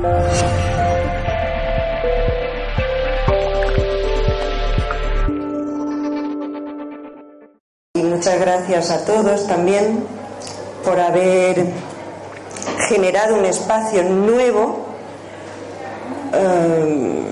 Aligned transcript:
muchas 8.02 8.38
gracias 8.38 8.92
a 8.92 9.04
todos 9.04 9.48
también 9.48 10.04
por 10.84 11.00
haber 11.00 11.72
generado 12.88 13.34
un 13.34 13.44
espacio 13.44 14.04
nuevo 14.04 14.86
eh, 16.32 17.24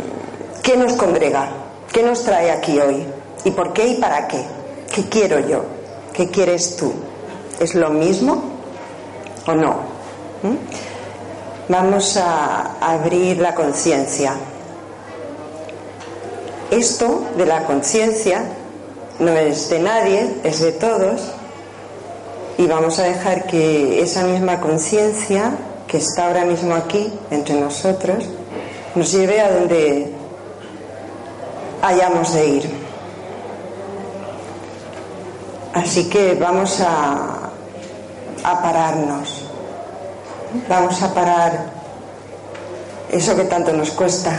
que 0.65 0.77
nos 0.77 0.95
congrega, 0.95 1.51
que 1.93 2.02
nos 2.02 2.24
trae 2.24 2.51
aquí 2.51 2.80
hoy. 2.80 3.07
¿Y 3.45 3.52
por 3.52 3.73
qué 3.73 3.87
y 3.87 4.01
para 4.01 4.27
qué? 4.27 4.45
¿Qué 4.93 5.09
quiero 5.09 5.38
yo? 5.38 5.65
¿Qué 6.12 6.30
quieres 6.30 6.77
tú? 6.77 6.93
¿Es 7.60 7.77
lo 7.77 7.91
mismo 7.91 8.43
o 9.46 9.55
no? 9.55 9.74
¿Mm? 10.43 10.95
Vamos 11.69 12.16
a 12.16 12.77
abrir 12.80 13.38
la 13.38 13.54
conciencia. 13.54 14.35
Esto 16.71 17.24
de 17.37 17.46
la 17.46 17.65
conciencia 17.65 18.45
no 19.18 19.32
es 19.32 19.68
de 19.71 19.79
nadie, 19.80 20.37
es 20.45 20.60
de 20.60 20.73
todos. 20.73 21.32
Y 22.59 22.66
vamos 22.66 22.99
a 22.99 23.05
dejar 23.05 23.46
que 23.46 24.01
esa 24.01 24.24
misma 24.24 24.60
conciencia 24.60 25.57
que 25.87 25.99
está 25.99 26.27
ahora 26.27 26.45
mismo 26.45 26.74
aquí 26.74 27.13
entre 27.30 27.55
nosotros 27.60 28.24
nos 28.95 29.12
lleve 29.12 29.40
a 29.40 29.52
donde 29.52 30.12
hayamos 31.83 32.33
de 32.33 32.46
ir. 32.46 32.87
Así 35.74 36.09
que 36.09 36.35
vamos 36.35 36.80
a, 36.80 37.51
pararnos, 38.43 39.45
vamos 40.68 41.02
a 41.02 41.12
parar 41.12 41.76
eso 43.10 43.37
que 43.37 43.45
tanto 43.45 43.73
nos 43.73 43.90
cuesta, 43.90 44.32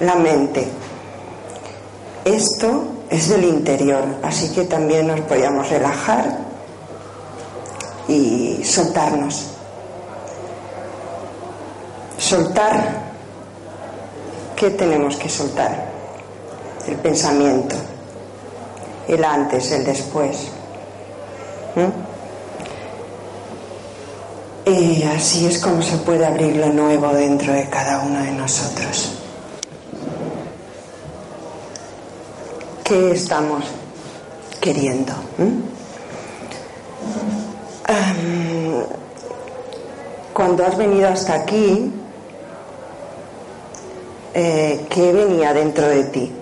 la 0.00 0.14
mente. 0.14 0.66
Esto 2.24 2.84
es 3.08 3.28
del 3.28 3.44
interior, 3.44 4.04
así 4.22 4.50
que 4.50 4.64
también 4.64 5.06
nos 5.06 5.20
podíamos 5.20 5.68
relajar 5.70 6.38
y 8.08 8.62
soltarnos. 8.64 9.46
Soltar, 12.18 13.02
¿qué 14.56 14.70
tenemos 14.70 15.16
que 15.16 15.28
soltar? 15.28 15.86
El 16.86 16.96
pensamiento, 16.96 17.76
el 19.08 19.24
antes, 19.24 19.72
el 19.72 19.84
después. 19.84 20.48
¿Mm? 21.74 22.05
Y 24.66 25.04
así 25.04 25.46
es 25.46 25.60
como 25.60 25.80
se 25.80 25.96
puede 25.98 26.26
abrir 26.26 26.56
lo 26.56 26.66
nuevo 26.70 27.14
dentro 27.14 27.52
de 27.52 27.68
cada 27.68 28.00
uno 28.00 28.20
de 28.20 28.32
nosotros. 28.32 29.12
¿Qué 32.82 33.12
estamos 33.12 33.64
queriendo? 34.60 35.12
¿Mm? 35.38 35.62
Um, 37.88 38.82
cuando 40.32 40.66
has 40.66 40.76
venido 40.76 41.10
hasta 41.10 41.34
aquí, 41.34 41.92
eh, 44.34 44.84
¿qué 44.90 45.12
venía 45.12 45.54
dentro 45.54 45.86
de 45.86 46.04
ti? 46.06 46.32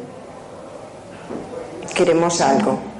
Queremos 1.95 2.41
algo. 2.41 2.94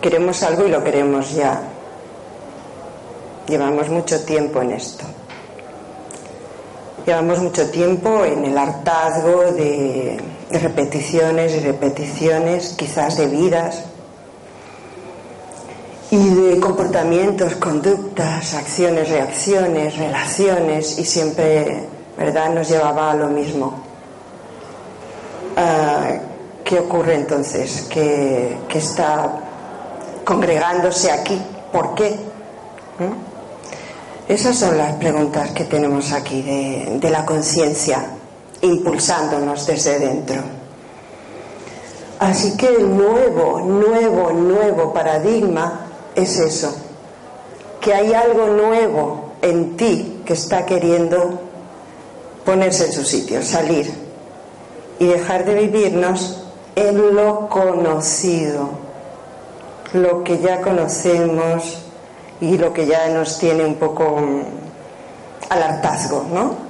Queremos 0.00 0.42
algo 0.44 0.66
y 0.66 0.70
lo 0.70 0.82
queremos 0.84 1.34
ya. 1.34 1.60
Llevamos 3.48 3.88
mucho 3.88 4.24
tiempo 4.24 4.62
en 4.62 4.72
esto. 4.72 5.04
Llevamos 7.04 7.38
mucho 7.40 7.70
tiempo 7.70 8.24
en 8.24 8.44
el 8.44 8.58
hartazgo 8.58 9.50
de, 9.52 10.20
repeticiones 10.50 11.54
y 11.54 11.60
repeticiones, 11.60 12.74
quizás 12.76 13.16
de 13.16 13.26
vidas, 13.26 13.84
y 16.10 16.28
de 16.28 16.60
comportamientos, 16.60 17.54
conductas, 17.56 18.54
acciones, 18.54 19.08
reacciones, 19.08 19.96
relaciones, 19.96 20.98
y 20.98 21.04
siempre, 21.04 21.86
¿verdad?, 22.16 22.50
nos 22.50 22.68
llevaba 22.68 23.12
a 23.12 23.14
lo 23.14 23.28
mismo. 23.28 23.82
Uh, 25.56 26.18
¿Qué 26.62 26.78
ocurre 26.78 27.14
entonces? 27.14 27.86
¿Qué, 27.90 28.58
¿Qué, 28.68 28.78
está 28.78 29.47
congregándose 30.28 31.10
aquí? 31.10 31.40
¿Por 31.72 31.94
qué? 31.94 32.10
¿Mm? 32.10 34.30
Esas 34.30 34.58
son 34.58 34.76
las 34.76 34.92
preguntas 34.96 35.52
que 35.52 35.64
tenemos 35.64 36.12
aquí 36.12 36.42
de, 36.42 36.98
de 37.00 37.10
la 37.10 37.24
conciencia, 37.24 38.10
impulsándonos 38.60 39.66
desde 39.66 39.98
dentro. 39.98 40.42
Así 42.18 42.58
que 42.58 42.68
el 42.68 42.94
nuevo, 42.94 43.60
nuevo, 43.60 44.30
nuevo 44.32 44.92
paradigma 44.92 45.86
es 46.14 46.38
eso, 46.38 46.76
que 47.80 47.94
hay 47.94 48.12
algo 48.12 48.48
nuevo 48.48 49.32
en 49.40 49.78
ti 49.78 50.20
que 50.26 50.34
está 50.34 50.66
queriendo 50.66 51.40
ponerse 52.44 52.84
en 52.84 52.92
su 52.92 53.04
sitio, 53.04 53.42
salir 53.42 53.90
y 54.98 55.06
dejar 55.06 55.46
de 55.46 55.54
vivirnos 55.54 56.44
en 56.76 57.14
lo 57.14 57.48
conocido, 57.48 58.87
lo 59.92 60.22
que 60.22 60.38
ya 60.38 60.60
conocemos 60.60 61.78
y 62.40 62.58
lo 62.58 62.72
que 62.72 62.86
ya 62.86 63.08
nos 63.08 63.38
tiene 63.38 63.64
un 63.64 63.76
poco 63.76 64.20
al 65.48 65.62
hartazgo, 65.62 66.26
¿no? 66.32 66.68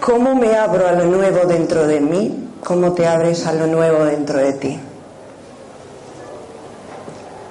¿Cómo 0.00 0.34
me 0.36 0.54
abro 0.54 0.86
a 0.86 0.92
lo 0.92 1.04
nuevo 1.04 1.46
dentro 1.46 1.86
de 1.86 2.00
mí? 2.00 2.50
¿Cómo 2.62 2.92
te 2.92 3.06
abres 3.06 3.46
a 3.46 3.52
lo 3.52 3.66
nuevo 3.66 4.04
dentro 4.04 4.38
de 4.38 4.52
ti? 4.52 4.80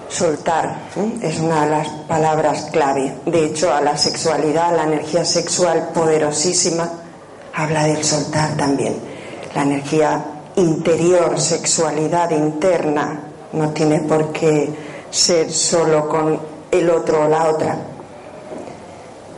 Soltar 0.07 0.75
¿eh? 0.95 1.19
es 1.21 1.39
una 1.39 1.65
de 1.65 1.71
las 1.71 1.87
palabras 2.07 2.69
clave. 2.71 3.17
De 3.25 3.45
hecho, 3.45 3.73
a 3.73 3.81
la 3.81 3.97
sexualidad, 3.97 4.75
la 4.75 4.83
energía 4.83 5.25
sexual 5.25 5.89
poderosísima, 5.93 6.89
habla 7.53 7.83
del 7.83 8.03
soltar 8.03 8.55
también. 8.55 8.95
La 9.53 9.63
energía 9.63 10.23
interior, 10.55 11.39
sexualidad 11.39 12.31
interna, 12.31 13.19
no 13.53 13.69
tiene 13.71 14.01
por 14.01 14.31
qué 14.31 14.69
ser 15.09 15.51
solo 15.51 16.07
con 16.07 16.39
el 16.71 16.89
otro 16.89 17.25
o 17.25 17.27
la 17.27 17.49
otra. 17.49 17.77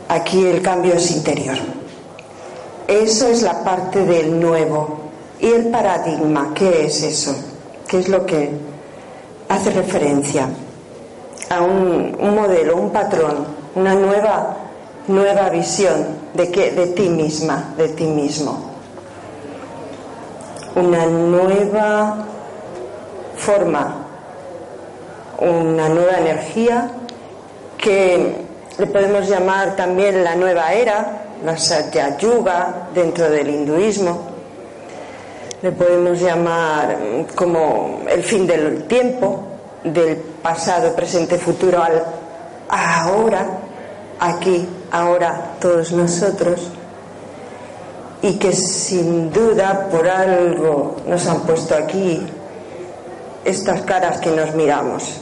Aquí 0.08 0.46
el 0.46 0.62
cambio 0.62 0.94
es 0.94 1.10
interior. 1.10 1.56
Eso 2.86 3.28
es 3.28 3.42
la 3.42 3.62
parte 3.62 4.04
del 4.04 4.40
nuevo. 4.40 4.98
¿Y 5.40 5.46
el 5.46 5.66
paradigma? 5.66 6.52
¿Qué 6.54 6.86
es 6.86 7.02
eso? 7.02 7.34
¿Qué 7.86 7.98
es 7.98 8.08
lo 8.08 8.24
que 8.24 8.50
hace 9.48 9.70
referencia? 9.70 10.48
a 11.48 11.62
un, 11.62 12.16
un, 12.18 12.34
modelo, 12.34 12.76
un 12.76 12.90
patrón, 12.90 13.46
una 13.74 13.94
nueva, 13.94 14.56
nueva 15.08 15.48
visión 15.50 16.06
de, 16.34 16.50
que, 16.50 16.72
de 16.72 16.88
ti 16.88 17.08
misma, 17.08 17.74
de 17.76 17.88
ti 17.88 18.04
mismo. 18.04 18.67
Una 20.78 21.06
nueva 21.06 22.24
forma, 23.36 23.96
una 25.40 25.88
nueva 25.88 26.18
energía 26.18 26.88
que 27.76 28.36
le 28.78 28.86
podemos 28.86 29.28
llamar 29.28 29.74
también 29.74 30.22
la 30.22 30.36
nueva 30.36 30.72
era, 30.72 31.24
la 31.44 31.56
Satya 31.56 32.16
Yuga 32.16 32.90
dentro 32.94 33.28
del 33.28 33.48
hinduismo. 33.48 34.20
Le 35.62 35.72
podemos 35.72 36.20
llamar 36.20 36.96
como 37.34 38.02
el 38.08 38.22
fin 38.22 38.46
del 38.46 38.84
tiempo, 38.84 39.42
del 39.82 40.16
pasado, 40.16 40.94
presente, 40.94 41.38
futuro 41.38 41.82
al 41.82 42.04
ahora, 42.68 43.48
aquí, 44.20 44.68
ahora, 44.92 45.54
todos 45.60 45.90
nosotros, 45.90 46.70
y 48.22 48.38
que 48.38 48.52
sin 48.52 49.32
duda 49.32 49.88
por 49.90 50.08
algo 50.08 50.96
nos 51.06 51.26
han 51.26 51.40
puesto 51.42 51.74
aquí 51.74 52.26
estas 53.44 53.82
caras 53.82 54.18
que 54.18 54.30
nos 54.30 54.54
miramos. 54.54 55.20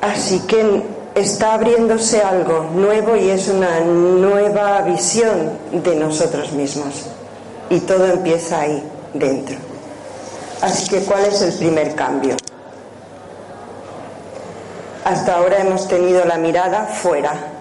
Así 0.00 0.40
que 0.40 0.82
está 1.14 1.54
abriéndose 1.54 2.20
algo 2.20 2.64
nuevo 2.74 3.16
y 3.16 3.30
es 3.30 3.48
una 3.48 3.80
nueva 3.80 4.82
visión 4.82 5.52
de 5.72 5.94
nosotros 5.96 6.52
mismos. 6.52 7.06
Y 7.70 7.80
todo 7.80 8.06
empieza 8.06 8.60
ahí, 8.60 8.82
dentro. 9.14 9.56
Así 10.60 10.88
que, 10.88 11.00
¿cuál 11.00 11.24
es 11.24 11.40
el 11.42 11.52
primer 11.54 11.94
cambio? 11.94 12.36
Hasta 15.04 15.36
ahora 15.36 15.58
hemos 15.58 15.86
tenido 15.88 16.24
la 16.24 16.38
mirada 16.38 16.86
fuera. 16.86 17.53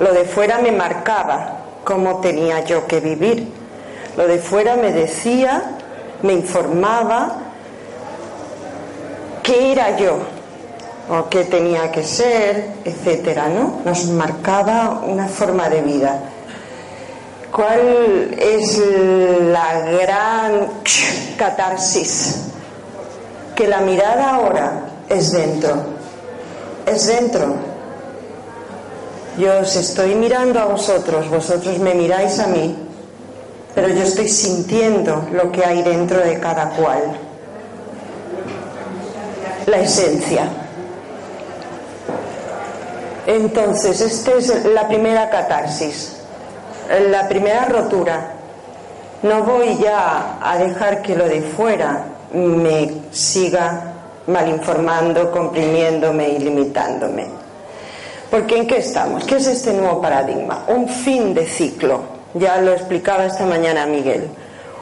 Lo 0.00 0.12
de 0.12 0.24
fuera 0.24 0.58
me 0.58 0.72
marcaba 0.72 1.58
cómo 1.84 2.20
tenía 2.20 2.64
yo 2.64 2.86
que 2.86 3.00
vivir. 3.00 3.52
Lo 4.16 4.26
de 4.26 4.38
fuera 4.38 4.76
me 4.76 4.92
decía, 4.92 5.76
me 6.22 6.32
informaba 6.32 7.36
qué 9.42 9.72
era 9.72 9.96
yo 9.96 10.18
o 11.08 11.28
qué 11.28 11.44
tenía 11.44 11.90
que 11.92 12.02
ser, 12.02 12.72
etcétera, 12.84 13.48
¿no? 13.48 13.80
Nos 13.84 14.06
marcaba 14.06 15.02
una 15.06 15.28
forma 15.28 15.68
de 15.68 15.82
vida. 15.82 16.18
¿Cuál 17.52 18.34
es 18.38 18.78
la 18.78 19.80
gran 19.80 20.68
catarsis? 21.36 22.42
Que 23.54 23.68
la 23.68 23.80
mirada 23.80 24.34
ahora 24.34 24.80
es 25.08 25.32
dentro 25.32 25.96
es 26.86 27.06
dentro. 27.08 27.75
Yo 29.38 29.58
os 29.60 29.76
estoy 29.76 30.14
mirando 30.14 30.58
a 30.58 30.64
vosotros, 30.64 31.28
vosotros 31.28 31.78
me 31.78 31.92
miráis 31.92 32.38
a 32.38 32.46
mí, 32.46 32.74
pero 33.74 33.88
yo 33.88 34.02
estoy 34.02 34.30
sintiendo 34.30 35.28
lo 35.30 35.52
que 35.52 35.62
hay 35.62 35.82
dentro 35.82 36.20
de 36.20 36.40
cada 36.40 36.70
cual. 36.70 37.02
La 39.66 39.78
esencia. 39.78 40.48
Entonces, 43.26 44.00
esta 44.00 44.32
es 44.32 44.64
la 44.64 44.88
primera 44.88 45.28
catarsis, 45.28 46.16
la 47.10 47.28
primera 47.28 47.66
rotura. 47.66 48.32
No 49.22 49.42
voy 49.42 49.76
ya 49.76 50.38
a 50.40 50.56
dejar 50.56 51.02
que 51.02 51.14
lo 51.14 51.26
de 51.26 51.42
fuera 51.42 52.04
me 52.32 53.02
siga 53.10 53.92
malinformando, 54.28 55.30
comprimiéndome 55.30 56.28
y 56.30 56.38
limitándome. 56.38 57.45
Porque 58.30 58.56
¿en 58.56 58.66
qué 58.66 58.78
estamos? 58.78 59.24
¿Qué 59.24 59.36
es 59.36 59.46
este 59.46 59.72
nuevo 59.72 60.00
paradigma? 60.00 60.64
Un 60.68 60.88
fin 60.88 61.32
de 61.32 61.46
ciclo. 61.46 62.00
Ya 62.34 62.60
lo 62.60 62.72
explicaba 62.72 63.26
esta 63.26 63.46
mañana 63.46 63.86
Miguel. 63.86 64.28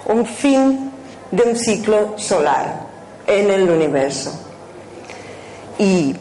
Un 0.06 0.26
fin 0.26 0.90
de 1.30 1.42
un 1.42 1.56
ciclo 1.56 2.14
solar 2.16 2.80
en 3.26 3.50
el 3.50 3.68
universo. 3.68 4.32
Y 5.78 6.14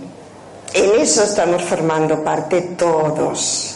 en 0.74 1.00
eso 1.00 1.24
estamos 1.24 1.62
formando 1.64 2.24
parte 2.24 2.62
todos, 2.78 3.76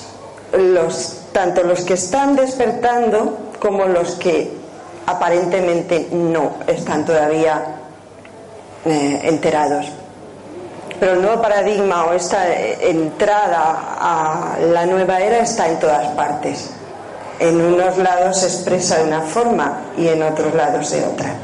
tanto 1.31 1.63
los 1.63 1.81
que 1.81 1.93
están 1.93 2.35
despertando 2.35 3.37
como 3.59 3.85
los 3.85 4.15
que 4.15 4.51
aparentemente 5.05 6.07
no 6.11 6.55
están 6.65 7.05
todavía 7.05 7.75
eh, 8.85 9.19
enterados. 9.23 9.85
Pero 10.99 11.13
el 11.13 11.21
nuevo 11.21 11.41
paradigma 11.41 12.05
o 12.05 12.13
esta 12.13 12.51
entrada 12.55 13.97
a 13.99 14.57
la 14.59 14.85
nueva 14.85 15.19
era 15.19 15.39
está 15.39 15.67
en 15.67 15.79
todas 15.79 16.07
partes. 16.15 16.71
En 17.39 17.61
unos 17.61 17.97
lados 17.99 18.39
se 18.39 18.47
expresa 18.47 18.97
de 18.97 19.03
una 19.03 19.21
forma 19.21 19.81
y 19.95 20.07
en 20.07 20.23
otros 20.23 20.55
lados 20.55 20.89
de 20.89 21.05
otra. 21.05 21.35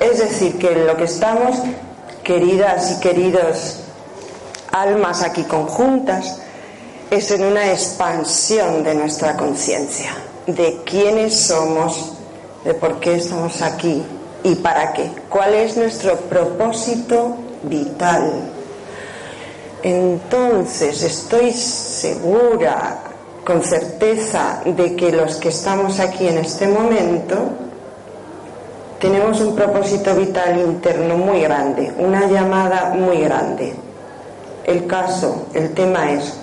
Es 0.00 0.18
decir, 0.18 0.58
que 0.58 0.74
lo 0.74 0.96
que 0.96 1.04
estamos, 1.04 1.56
queridas 2.22 2.92
y 2.92 3.00
queridos 3.00 3.78
almas 4.70 5.22
aquí 5.22 5.44
conjuntas, 5.44 6.38
es 7.10 7.30
en 7.30 7.44
una 7.44 7.70
expansión 7.70 8.82
de 8.84 8.94
nuestra 8.94 9.36
conciencia, 9.36 10.10
de 10.46 10.82
quiénes 10.84 11.38
somos, 11.38 12.14
de 12.64 12.74
por 12.74 13.00
qué 13.00 13.14
estamos 13.16 13.62
aquí, 13.62 14.02
y 14.44 14.54
para 14.56 14.92
qué. 14.92 15.10
¿Cuál 15.28 15.54
es 15.54 15.76
nuestro 15.76 16.16
propósito 16.16 17.36
vital? 17.64 18.32
Entonces 19.82 21.02
estoy 21.02 21.52
segura, 21.52 22.98
con 23.44 23.62
certeza, 23.62 24.60
de 24.64 24.94
que 24.94 25.10
los 25.10 25.36
que 25.36 25.48
estamos 25.48 25.98
aquí 25.98 26.28
en 26.28 26.38
este 26.38 26.68
momento 26.68 27.36
tenemos 29.00 29.40
un 29.40 29.56
propósito 29.56 30.14
vital 30.14 30.60
interno 30.60 31.16
muy 31.18 31.40
grande, 31.40 31.92
una 31.98 32.26
llamada 32.26 32.94
muy 32.94 33.20
grande. 33.22 33.74
El 34.64 34.86
caso, 34.86 35.46
el 35.54 35.74
tema 35.74 36.12
es, 36.12 36.34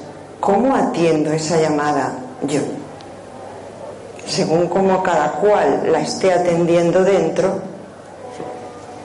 ¿cómo 0.42 0.76
atiendo 0.76 1.32
esa 1.32 1.56
llamada 1.62 2.12
yo? 2.42 2.60
Según 4.28 4.68
cómo 4.68 5.02
cada 5.02 5.32
cual 5.32 5.90
la 5.90 6.02
esté 6.02 6.34
atendiendo 6.34 7.02
dentro, 7.06 7.62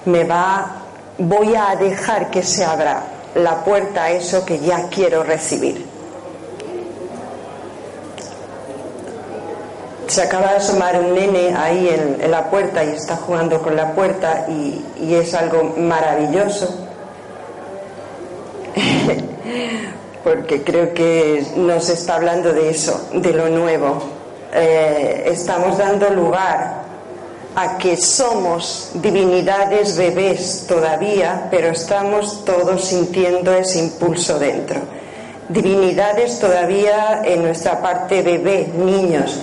me 0.07 0.25
va, 0.25 0.74
voy 1.19 1.55
a 1.55 1.77
dejar 1.77 2.31
que 2.31 2.43
se 2.43 2.65
abra 2.65 3.05
la 3.35 3.65
puerta 3.65 4.05
a 4.05 4.11
eso 4.11 4.45
que 4.45 4.59
ya 4.61 4.89
quiero 4.89 5.23
recibir. 5.23 5.87
Se 10.07 10.23
acaba 10.23 10.51
de 10.51 10.57
asomar 10.57 11.01
un 11.01 11.15
nene 11.15 11.55
ahí 11.57 11.89
en, 11.89 12.31
la 12.31 12.51
puerta 12.51 12.85
y 12.85 12.91
está 12.91 13.17
jugando 13.17 13.63
con 13.63 13.75
la 13.75 13.93
puerta 13.93 14.47
y, 14.49 14.85
es 15.15 15.35
algo 15.35 15.75
maravilloso. 15.77 16.87
Porque 20.25 20.63
creo 20.63 20.95
que 20.95 21.45
nos 21.57 21.89
está 21.89 22.17
hablando 22.17 22.53
de 22.53 22.71
eso, 22.71 23.09
de 23.13 23.33
lo 23.33 23.49
nuevo. 23.49 24.03
Eh, 24.53 25.25
estamos 25.27 25.79
dando 25.79 26.11
lugar 26.11 26.84
a 27.57 27.79
que 27.79 27.97
somos 27.97 28.91
divinidades 28.95 29.97
bebés 29.97 30.65
todavía, 30.67 31.47
pero 31.51 31.69
estamos 31.69 32.45
todos 32.45 32.85
sintiendo 32.85 33.53
ese 33.53 33.79
impulso 33.79 34.39
dentro. 34.39 34.81
Divinidades 35.49 36.41
todavía 36.41 37.23
en 37.25 37.43
nuestra 37.43 37.81
parte 37.81 38.23
bebé, 38.23 38.73
niños. 38.75 39.41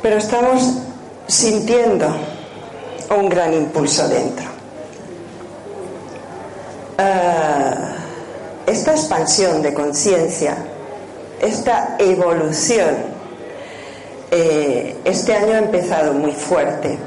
Pero 0.00 0.18
estamos 0.18 0.74
sintiendo 1.26 2.06
un 3.18 3.28
gran 3.28 3.52
impulso 3.52 4.06
dentro. 4.08 4.46
Ah, 6.98 7.96
esta 8.66 8.92
expansión 8.92 9.60
de 9.62 9.74
conciencia, 9.74 10.56
esta 11.40 11.96
evolución 11.98 13.17
eh, 14.30 14.96
este 15.04 15.34
año 15.34 15.54
ha 15.54 15.58
empezado 15.58 16.12
muy 16.12 16.32
fuerte. 16.32 16.98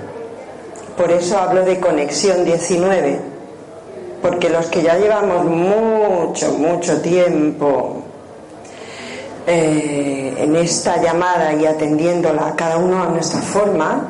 Por 0.97 1.11
eso 1.11 1.37
hablo 1.37 1.63
de 1.63 1.79
conexión 1.79 2.43
19, 2.43 3.19
porque 4.21 4.49
los 4.49 4.67
que 4.67 4.81
ya 4.81 4.97
llevamos 4.97 5.45
mucho, 5.45 6.53
mucho 6.53 7.01
tiempo 7.01 8.03
eh, 9.47 10.33
en 10.37 10.55
esta 10.55 11.01
llamada 11.01 11.53
y 11.53 11.65
atendiéndola 11.65 12.53
cada 12.55 12.77
uno 12.77 13.03
a 13.03 13.07
nuestra 13.07 13.41
forma, 13.41 14.09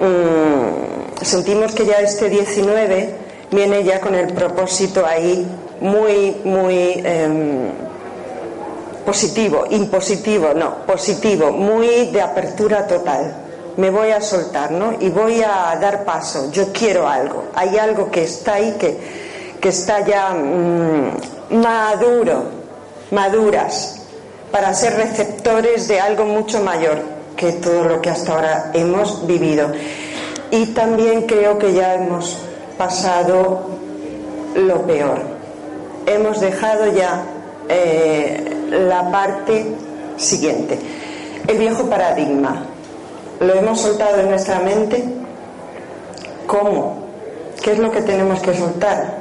mm, 0.00 1.24
sentimos 1.24 1.72
que 1.72 1.86
ya 1.86 2.00
este 2.00 2.28
19 2.28 3.14
viene 3.50 3.84
ya 3.84 4.00
con 4.00 4.14
el 4.14 4.32
propósito 4.32 5.04
ahí 5.06 5.46
muy, 5.80 6.36
muy... 6.44 7.02
Em, 7.04 7.91
positivo, 9.04 9.64
impositivo, 9.70 10.54
no, 10.54 10.86
positivo, 10.86 11.50
muy 11.50 12.06
de 12.06 12.20
apertura 12.20 12.86
total. 12.86 13.36
Me 13.76 13.90
voy 13.90 14.10
a 14.10 14.20
soltar, 14.20 14.70
¿no? 14.70 14.94
Y 15.00 15.08
voy 15.08 15.42
a 15.42 15.76
dar 15.80 16.04
paso. 16.04 16.50
Yo 16.50 16.72
quiero 16.72 17.08
algo. 17.08 17.44
Hay 17.54 17.78
algo 17.78 18.10
que 18.10 18.24
está 18.24 18.54
ahí 18.54 18.76
que, 18.78 18.98
que 19.60 19.68
está 19.70 20.04
ya 20.04 20.30
mm, 20.30 21.56
maduro, 21.56 22.44
maduras, 23.10 24.02
para 24.50 24.74
ser 24.74 24.94
receptores 24.94 25.88
de 25.88 26.00
algo 26.00 26.24
mucho 26.24 26.60
mayor 26.60 26.98
que 27.36 27.52
todo 27.52 27.84
lo 27.84 28.02
que 28.02 28.10
hasta 28.10 28.34
ahora 28.34 28.70
hemos 28.74 29.26
vivido. 29.26 29.72
Y 30.50 30.66
también 30.66 31.22
creo 31.22 31.58
que 31.58 31.72
ya 31.72 31.94
hemos 31.94 32.36
pasado 32.76 33.62
lo 34.54 34.82
peor. 34.82 35.20
Hemos 36.06 36.40
dejado 36.40 36.92
ya 36.92 37.24
eh, 37.68 38.61
la 38.72 39.10
parte 39.10 39.66
siguiente. 40.16 40.78
El 41.46 41.58
viejo 41.58 41.88
paradigma. 41.88 42.64
¿Lo 43.40 43.54
hemos 43.54 43.80
soltado 43.80 44.20
en 44.20 44.30
nuestra 44.30 44.60
mente? 44.60 45.04
¿Cómo? 46.46 47.02
¿Qué 47.62 47.72
es 47.72 47.78
lo 47.78 47.90
que 47.90 48.02
tenemos 48.02 48.40
que 48.40 48.54
soltar? 48.54 49.18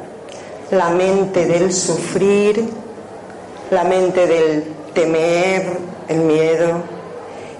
La 0.71 0.89
mente 0.89 1.45
del 1.45 1.73
sufrir, 1.73 2.65
la 3.71 3.83
mente 3.83 4.27
del 4.27 4.73
temer, 4.93 5.77
el 6.07 6.19
miedo, 6.19 6.83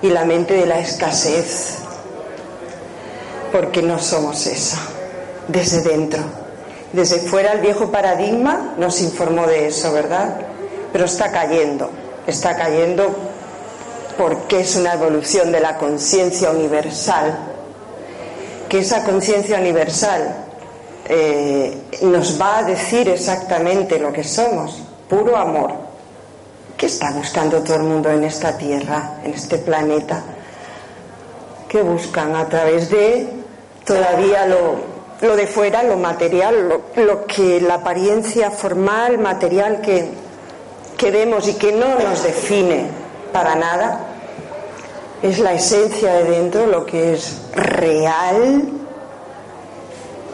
y 0.02 0.10
la 0.10 0.26
mente 0.26 0.56
de 0.56 0.66
la 0.66 0.80
escasez, 0.80 1.78
porque 3.52 3.82
no 3.82 4.00
somos 4.00 4.48
esa, 4.48 4.80
desde 5.48 5.82
dentro. 5.82 6.24
Desde 6.94 7.20
fuera 7.20 7.54
el 7.54 7.62
viejo 7.62 7.92
paradigma 7.92 8.74
nos 8.78 9.02
informó 9.02 9.48
de 9.48 9.68
eso, 9.68 9.94
¿verdad? 9.94 10.51
Pero 10.92 11.06
está 11.06 11.32
cayendo, 11.32 11.90
está 12.28 12.56
cayendo 12.56 13.16
porque 14.18 14.62
es 14.62 14.76
una 14.76 14.94
evolución 14.94 15.52
de 15.52 15.60
la 15.60 15.78
conciencia 15.78 16.52
universal, 16.52 17.38
que 18.70 18.80
esa 18.80 19.04
conciencia 19.04 19.58
universal 19.58 20.46
eh, 21.10 21.78
nos 22.04 22.40
va 22.40 22.60
a 22.60 22.64
decir 22.64 23.10
exactamente 23.10 24.00
lo 24.00 24.14
que 24.14 24.24
somos, 24.24 24.82
puro 25.10 25.36
amor. 25.36 25.74
¿Qué 26.78 26.86
está 26.88 27.12
buscando 27.12 27.62
todo 27.62 27.76
el 27.76 27.84
mundo 27.84 28.10
en 28.10 28.24
esta 28.24 28.58
tierra, 28.58 29.18
en 29.24 29.34
este 29.34 29.58
planeta? 29.60 30.24
¿Qué 31.68 31.82
buscan 31.82 32.36
a 32.36 32.48
través 32.48 32.90
de 32.90 33.28
todavía 33.86 34.46
lo, 34.46 35.36
de 35.36 35.48
fuera, 35.48 35.84
lo 35.84 35.98
material, 35.98 36.82
lo, 36.96 37.26
que 37.26 37.62
la 37.62 37.76
apariencia 37.76 38.52
formal, 38.52 39.18
material 39.18 39.82
que, 39.82 40.10
que 41.02 41.10
vemos 41.10 41.48
y 41.48 41.56
que 41.56 41.72
no 41.72 41.98
nos 41.98 42.22
define 42.22 42.86
para 43.34 43.56
nada? 43.56 44.02
Es 45.24 45.40
la 45.40 45.54
esencia 45.54 46.14
de 46.14 46.24
dentro, 46.26 46.68
lo 46.68 46.86
que 46.86 47.14
es 47.14 47.42
real, 47.56 48.62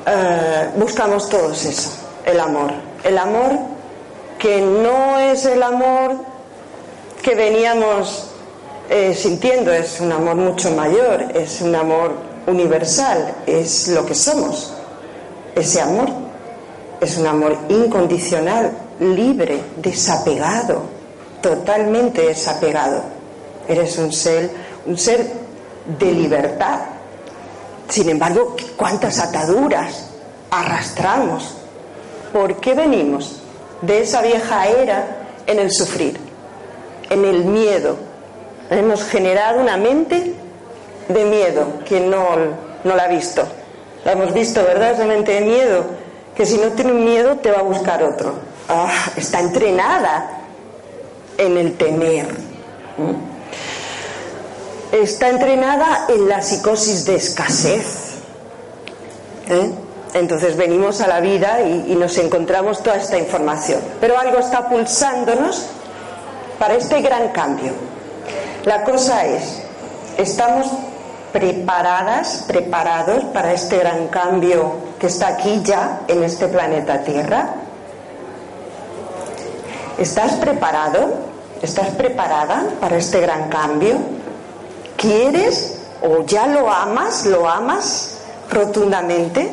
eh, 0.05 0.69
buscamos 0.75 1.29
todos 1.29 1.63
eso, 1.63 1.91
el 2.25 2.37
amor. 2.41 2.73
El 3.01 3.17
amor 3.17 3.51
que 4.37 4.59
no 4.59 5.17
es 5.17 5.45
el 5.45 5.63
amor 5.63 6.17
que 7.21 7.33
veníamos 7.33 8.25
eh, 8.89 9.15
sintiendo, 9.15 9.71
es 9.71 10.01
un 10.01 10.11
amor 10.11 10.35
mucho 10.35 10.71
mayor, 10.71 11.27
es 11.33 11.61
un 11.61 11.75
amor 11.75 12.11
universal, 12.45 13.35
es 13.45 13.87
lo 13.87 14.05
que 14.05 14.15
somos. 14.15 14.73
Ese 15.55 15.79
amor 15.79 16.09
es 16.99 17.17
un 17.17 17.25
amor 17.25 17.57
incondicional, 17.69 18.86
libre, 18.99 19.61
desapegado, 19.77 20.83
totalmente 21.41 22.23
desapegado. 22.23 23.03
Eres 23.67 23.97
un 23.97 24.11
ser, 24.11 24.49
un 24.85 24.97
ser 24.97 25.25
de 25.99 26.11
libertad, 26.11 26.79
sin 27.89 28.09
embargo, 28.09 28.55
¿cuántas 28.75 29.19
ataduras 29.19 30.09
arrastramos? 30.51 31.55
¿Por 32.33 32.59
qué 32.59 32.73
venimos 32.73 33.41
de 33.81 34.01
esa 34.01 34.21
vieja 34.21 34.67
era 34.67 35.07
en 35.45 35.59
el 35.59 35.71
sufrir, 35.71 36.19
en 37.09 37.23
el 37.23 37.45
miedo? 37.45 37.95
Hemos 38.69 39.03
generado 39.05 39.61
una 39.61 39.77
mente 39.77 40.33
de 41.07 41.25
miedo 41.25 41.79
que 41.85 42.01
no, 42.01 42.25
no 42.83 42.95
la 42.95 43.03
ha 43.03 43.07
visto. 43.07 43.43
La 44.03 44.11
hemos 44.11 44.33
visto, 44.33 44.61
¿verdad? 44.63 44.91
Esa 44.91 45.05
mente 45.05 45.33
de 45.33 45.41
miedo, 45.41 45.85
que 46.35 46.45
si 46.45 46.57
no 46.57 46.67
tiene 46.69 46.91
miedo 46.91 47.37
te 47.37 47.51
va 47.51 47.59
a 47.59 47.63
buscar 47.63 48.03
otro. 48.03 48.33
Ah, 48.69 49.11
está 49.15 49.39
entrenada 49.39 50.29
en 51.37 51.57
el 51.57 51.77
temer 51.77 52.47
está 54.91 55.29
entrenada 55.29 56.05
en 56.07 56.27
la 56.27 56.41
psicosis 56.41 57.05
de 57.05 57.15
escasez. 57.15 58.13
¿eh? 59.49 59.71
Entonces 60.13 60.55
venimos 60.55 61.01
a 61.01 61.07
la 61.07 61.19
vida 61.19 61.61
y, 61.61 61.95
nos 61.95 62.17
encontramos 62.17 62.81
toda 62.81 62.97
esta 62.97 63.17
información. 63.17 63.81
Pero 63.99 64.17
algo 64.17 64.39
está 64.39 64.69
pulsándonos 64.69 65.65
para 66.59 66.75
este 66.75 67.01
gran 67.01 67.29
cambio. 67.29 67.73
La 68.65 68.83
cosa 68.83 69.25
es, 69.25 69.61
¿estamos 70.17 70.67
preparadas, 71.33 72.45
preparados 72.47 73.25
para 73.25 73.53
este 73.53 73.77
gran 73.77 74.07
cambio 74.07 74.75
que 74.99 75.07
está 75.07 75.27
aquí 75.27 75.61
ya 75.63 76.01
en 76.07 76.23
este 76.23 76.47
planeta 76.47 77.03
Tierra? 77.03 77.53
¿Estás 79.97 80.33
preparado? 80.33 81.09
¿Estás 81.59 81.87
preparada 81.89 82.65
para 82.79 82.97
este 82.97 83.19
gran 83.19 83.49
cambio? 83.49 83.95
¿Quieres 84.95 85.79
o 86.03 86.23
ya 86.23 86.45
lo 86.45 86.69
amas, 86.69 87.25
lo 87.25 87.49
amas 87.49 88.19
rotundamente? 88.51 89.51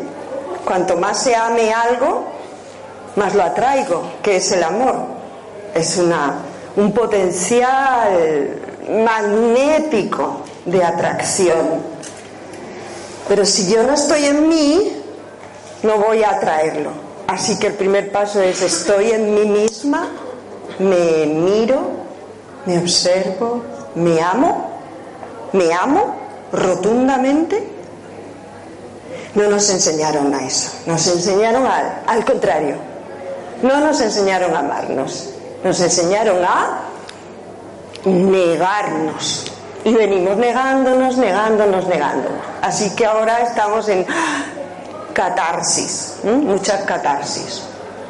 Cuanto 0.66 0.98
más 0.98 1.22
se 1.22 1.34
ame 1.34 1.72
algo, 1.72 2.24
más 3.16 3.34
lo 3.34 3.42
atraigo, 3.42 4.02
que 4.22 4.36
es 4.36 4.52
el 4.52 4.62
amor. 4.64 4.96
Es 5.74 5.96
una, 5.96 6.34
un 6.76 6.92
potencial 6.92 8.60
magnético 8.88 10.40
de 10.66 10.84
atracción. 10.84 11.94
Pero 13.28 13.46
si 13.46 13.72
yo 13.72 13.82
no 13.82 13.94
estoy 13.94 14.26
en 14.26 14.46
mí, 14.46 14.92
no 15.82 15.98
voy 15.98 16.22
a 16.22 16.32
atraerlo. 16.32 16.90
Así 17.26 17.58
que 17.58 17.68
el 17.68 17.74
primer 17.74 18.12
paso 18.12 18.42
es 18.42 18.60
estoy 18.60 19.12
en 19.12 19.34
mí 19.34 19.46
misma, 19.46 20.10
me 20.78 21.26
miro, 21.26 21.90
me 22.66 22.78
observo, 22.78 23.62
me 23.94 24.20
amo 24.20 24.74
me 25.54 25.72
amo 25.72 26.16
rotundamente. 26.52 27.70
No 29.34 29.48
nos 29.48 29.68
enseñaron 29.70 30.32
a 30.34 30.46
eso, 30.46 30.70
nos 30.86 31.06
enseñaron 31.06 31.66
al, 31.66 32.24
contrario. 32.24 32.76
No 33.62 33.80
nos 33.80 34.00
enseñaron 34.00 34.54
a 34.54 34.60
amarnos, 34.60 35.30
nos 35.64 35.80
enseñaron 35.80 36.44
a 36.44 36.82
negarnos. 38.04 39.46
Y 39.84 39.92
venimos 39.92 40.36
negándonos, 40.36 41.16
negándonos, 41.18 41.86
negándonos. 41.86 42.40
Así 42.62 42.94
que 42.94 43.06
ahora 43.06 43.40
estamos 43.40 43.88
en 43.88 44.06
catarsis, 45.12 46.18
muchas 46.24 46.82
catarsis, 46.82 47.62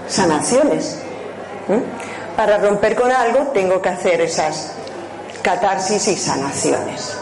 sanaciones. 0.09 0.99
Para 2.37 2.59
romper 2.59 2.97
con 2.97 3.12
algo 3.12 3.50
tengo 3.53 3.81
que 3.81 3.88
hacer 3.88 4.21
esas 4.21 4.73
catarsis 5.43 6.09
y 6.09 6.17
sanaciones. 6.17 7.17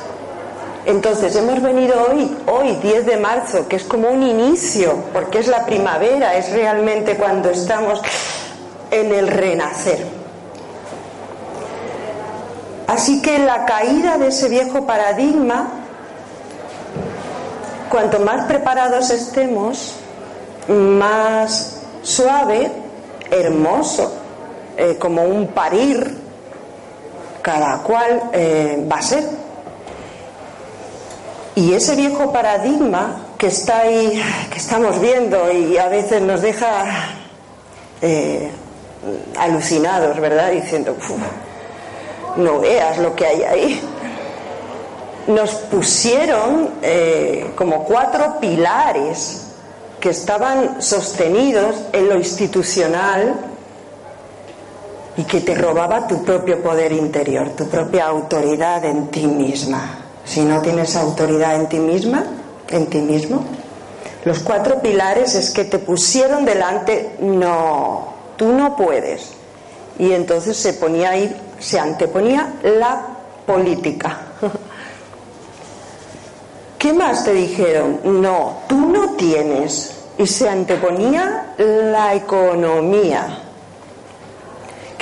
Entonces 0.86 1.36
hemos 1.36 1.62
venido 1.62 1.94
hoy, 2.10 2.36
hoy 2.46 2.76
10 2.76 3.06
de 3.06 3.16
marzo, 3.16 3.68
que 3.68 3.76
es 3.76 3.84
como 3.84 4.08
un 4.08 4.22
inicio, 4.22 5.04
porque 5.12 5.38
es 5.38 5.48
la 5.48 5.64
primavera, 5.64 6.34
es 6.34 6.50
realmente 6.50 7.16
cuando 7.16 7.50
estamos 7.50 8.00
en 8.90 9.12
el 9.12 9.28
renacer. 9.28 10.04
Así 12.88 13.22
que 13.22 13.38
la 13.38 13.64
caída 13.64 14.18
de 14.18 14.28
ese 14.28 14.48
viejo 14.48 14.84
paradigma, 14.86 15.68
cuanto 17.88 18.18
más 18.20 18.46
preparados 18.46 19.10
estemos, 19.10 19.94
más 20.68 21.80
suave, 22.02 22.72
hermoso, 23.30 24.21
eh, 24.76 24.96
como 24.98 25.22
un 25.24 25.48
parir, 25.48 26.16
cada 27.42 27.82
cual 27.82 28.30
eh, 28.32 28.86
va 28.90 28.96
a 28.96 29.02
ser. 29.02 29.24
Y 31.54 31.74
ese 31.74 31.94
viejo 31.94 32.32
paradigma 32.32 33.26
que 33.36 33.48
está 33.48 33.80
ahí, 33.80 34.22
que 34.50 34.58
estamos 34.58 34.98
viendo 35.00 35.52
y 35.52 35.76
a 35.76 35.88
veces 35.88 36.22
nos 36.22 36.40
deja 36.40 36.84
eh, 38.00 38.50
alucinados, 39.38 40.18
¿verdad? 40.18 40.52
Diciendo, 40.52 40.96
no 42.36 42.60
veas 42.60 42.96
lo 42.98 43.14
que 43.14 43.26
hay 43.26 43.42
ahí. 43.42 43.82
Nos 45.26 45.50
pusieron 45.50 46.70
como 47.54 47.84
cuatro 47.84 48.40
pilares 48.40 49.42
que 50.00 50.10
estaban 50.10 50.82
sostenidos 50.82 51.76
en 51.92 52.08
lo 52.08 52.16
institucional 52.16 53.51
y 55.16 55.24
que 55.24 55.40
te 55.40 55.54
robaba 55.54 56.06
tu 56.06 56.24
propio 56.24 56.62
poder 56.62 56.92
interior, 56.92 57.50
tu 57.50 57.68
propia 57.68 58.06
autoridad 58.06 58.84
en 58.84 59.08
ti 59.08 59.26
misma 59.26 60.02
si 60.24 60.40
no 60.40 60.60
tienes 60.60 60.96
autoridad 60.96 61.56
en 61.56 61.68
ti 61.68 61.78
misma, 61.78 62.24
en 62.70 62.86
ti 62.86 62.98
mismo. 62.98 63.44
Los 64.24 64.40
cuatro 64.40 64.80
pilares 64.80 65.34
es 65.34 65.50
que 65.50 65.64
te 65.64 65.78
pusieron 65.78 66.44
delante, 66.44 67.16
no, 67.20 68.14
tú 68.36 68.52
no 68.52 68.76
puedes. 68.76 69.32
Y 69.98 70.12
entonces 70.12 70.56
se 70.56 70.74
ponía 70.74 71.10
ahí, 71.10 71.34
se 71.58 71.78
anteponía 71.78 72.54
la 72.62 73.02
política. 73.44 74.18
¿Qué 76.78 76.92
más 76.92 77.24
te 77.24 77.32
dijeron? 77.32 78.00
No, 78.04 78.58
tú 78.68 78.76
no 78.76 79.16
tienes. 79.16 79.98
Y 80.18 80.26
se 80.26 80.48
anteponía 80.48 81.54
la 81.58 82.14
economía. 82.14 83.38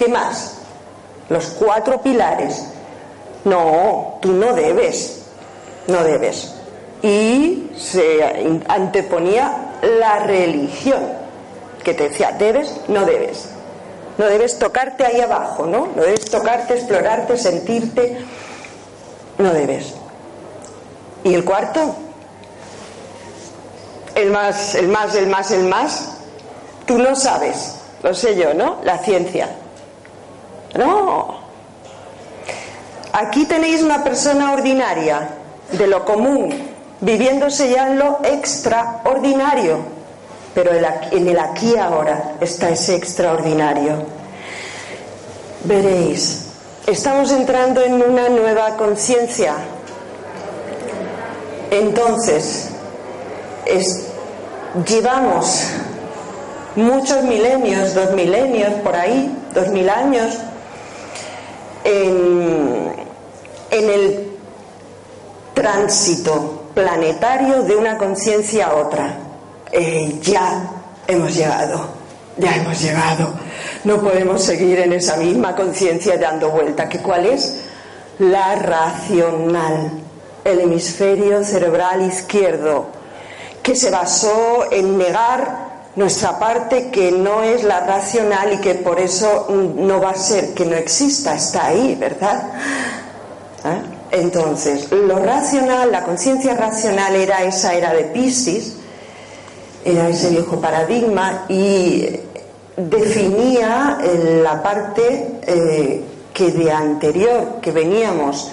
¿Qué 0.00 0.09
más? 0.09 0.54
Los 1.28 1.49
cuatro 1.49 2.00
pilares 2.00 2.64
no, 3.45 4.16
tú 4.23 4.33
no 4.33 4.54
debes, 4.54 5.26
no 5.88 6.02
debes. 6.02 6.54
Y 7.02 7.71
se 7.76 8.62
anteponía 8.66 9.75
la 9.83 10.21
religión, 10.21 11.02
que 11.85 11.92
te 11.92 12.09
decía, 12.09 12.33
debes, 12.33 12.80
no 12.88 13.04
debes. 13.04 13.50
No 14.16 14.25
debes 14.25 14.59
tocarte 14.59 15.04
ahí 15.04 15.21
abajo, 15.21 15.66
¿no? 15.66 15.88
No 15.95 16.02
debes 16.02 16.25
tocarte, 16.30 16.76
explorarte, 16.76 17.37
sentirte. 17.37 18.25
No 19.37 19.52
debes. 19.52 19.92
¿Y 21.25 21.35
el 21.35 21.45
cuarto? 21.45 21.95
El 24.14 24.30
más, 24.30 24.75
el 24.76 24.88
más, 24.88 25.14
el 25.14 25.26
más, 25.26 25.50
el 25.50 25.64
más. 25.64 26.09
Tú 26.87 26.97
no 26.97 27.14
sabes, 27.14 27.75
lo 28.02 28.14
sé 28.14 28.35
yo, 28.35 28.54
¿no? 28.54 28.78
La 28.83 28.97
ciencia. 28.97 29.60
No. 30.75 31.41
Aquí 33.12 33.45
tenéis 33.45 33.83
una 33.83 34.05
persona 34.05 34.53
ordinaria, 34.53 35.31
de 35.73 35.87
lo 35.87 36.05
común, 36.05 36.55
viviéndose 37.00 37.71
ya 37.71 37.89
en 37.89 37.99
lo 37.99 38.21
extraordinario. 38.25 39.79
Pero 40.55 40.73
en 40.73 41.29
el 41.29 41.39
aquí 41.39 41.77
ahora 41.77 42.35
está 42.41 42.71
ese 42.71 42.97
extraordinario. 42.97 43.95
Veréis, 45.65 46.47
estamos 46.87 47.31
entrando 47.31 47.83
en 47.83 48.03
una 48.03 48.29
nueva 48.29 48.77
conciencia. 48.77 49.55
Entonces, 51.71 52.71
llevamos 54.87 55.62
muchos 56.75 57.23
milenios, 57.25 57.95
dos 57.95 58.12
milenios 58.12 58.73
por 58.83 58.97
ahí, 58.97 59.37
dos 59.55 59.69
mil 59.69 59.89
años, 59.89 60.37
en, 61.85 62.93
el 63.71 64.31
tránsito 65.55 66.65
planetario 66.75 67.63
de 67.63 67.77
una 67.77 67.97
conciencia 67.97 68.67
a 68.67 68.75
otra. 68.77 69.19
Eh, 69.73 70.19
ya 70.23 70.71
hemos 71.07 71.35
llegado, 71.35 71.89
ya 72.37 72.57
hemos 72.57 72.81
llegado. 72.81 73.35
No 73.85 74.01
podemos 74.01 74.43
seguir 74.43 74.81
en 74.81 74.93
esa 74.93 75.17
misma 75.17 75.55
conciencia 75.55 76.17
dando 76.17 76.51
vuelta. 76.51 76.89
¿Que 76.89 76.99
¿Cuál 76.99 77.27
es? 77.27 77.57
La 78.19 78.55
racional, 78.57 79.93
el 80.45 80.61
hemisferio 80.61 81.43
cerebral 81.45 82.03
izquierdo, 82.03 82.89
que 83.63 83.75
se 83.75 83.91
basó 83.91 84.71
en 84.71 84.99
negar 84.99 85.70
nuestra 85.97 86.38
parte 86.38 86.90
que 86.90 87.11
no 87.11 87.42
es 87.42 87.64
la 87.64 87.80
racional 87.80 88.52
y 88.54 88.59
que 88.59 88.75
por 88.76 89.00
eso 89.00 89.49
no 89.76 90.00
va 90.00 90.11
a 90.11 90.14
ser 90.14 90.54
que 90.54 90.64
no 90.64 90.76
exista, 90.76 91.35
está 91.35 91.66
ahí, 91.66 91.97
¿verdad? 91.97 92.52
¿Eh? 93.64 93.82
Entonces, 94.12 94.90
lo 94.90 95.18
racional, 95.18 95.92
la 95.92 96.04
conciencia 96.04 96.54
racional 96.54 97.14
era 97.14 97.44
esa 97.44 97.75
era 97.75 97.92
de 97.92 98.04
Piscis, 98.04 98.75
era 99.85 100.09
ese 100.09 100.30
viejo 100.30 100.61
paradigma 100.61 101.44
y 101.49 102.06
definía 102.76 103.99
la 104.42 104.62
parte 104.62 105.40
eh, 105.47 106.04
que 106.32 106.50
de 106.50 106.73
anterior, 106.73 107.61
que 107.61 107.70
veníamos, 107.73 108.50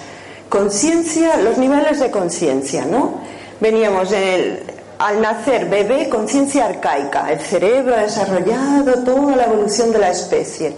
conciencia, 0.48 1.36
los 1.36 1.58
niveles 1.58 2.00
de 2.00 2.10
conciencia, 2.10 2.84
¿no? 2.84 3.14
Veníamos 3.60 4.12
en 4.12 4.22
el, 4.22 4.62
al 4.98 5.20
nacer 5.20 5.68
bebé, 5.68 6.08
conciencia 6.08 6.66
arcaica, 6.66 7.30
el 7.30 7.40
cerebro 7.40 7.94
ha 7.94 8.02
desarrollado 8.02 9.04
toda 9.04 9.36
la 9.36 9.44
evolución 9.44 9.92
de 9.92 9.98
la 9.98 10.10
especie. 10.10 10.74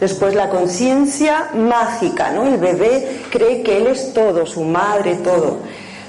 Después 0.00 0.34
la 0.34 0.50
conciencia 0.50 1.50
mágica, 1.54 2.30
¿no? 2.30 2.46
El 2.46 2.58
bebé 2.58 3.22
cree 3.30 3.62
que 3.62 3.76
él 3.76 3.86
es 3.86 4.12
todo, 4.12 4.44
su 4.44 4.62
madre, 4.62 5.14
todo. 5.16 5.58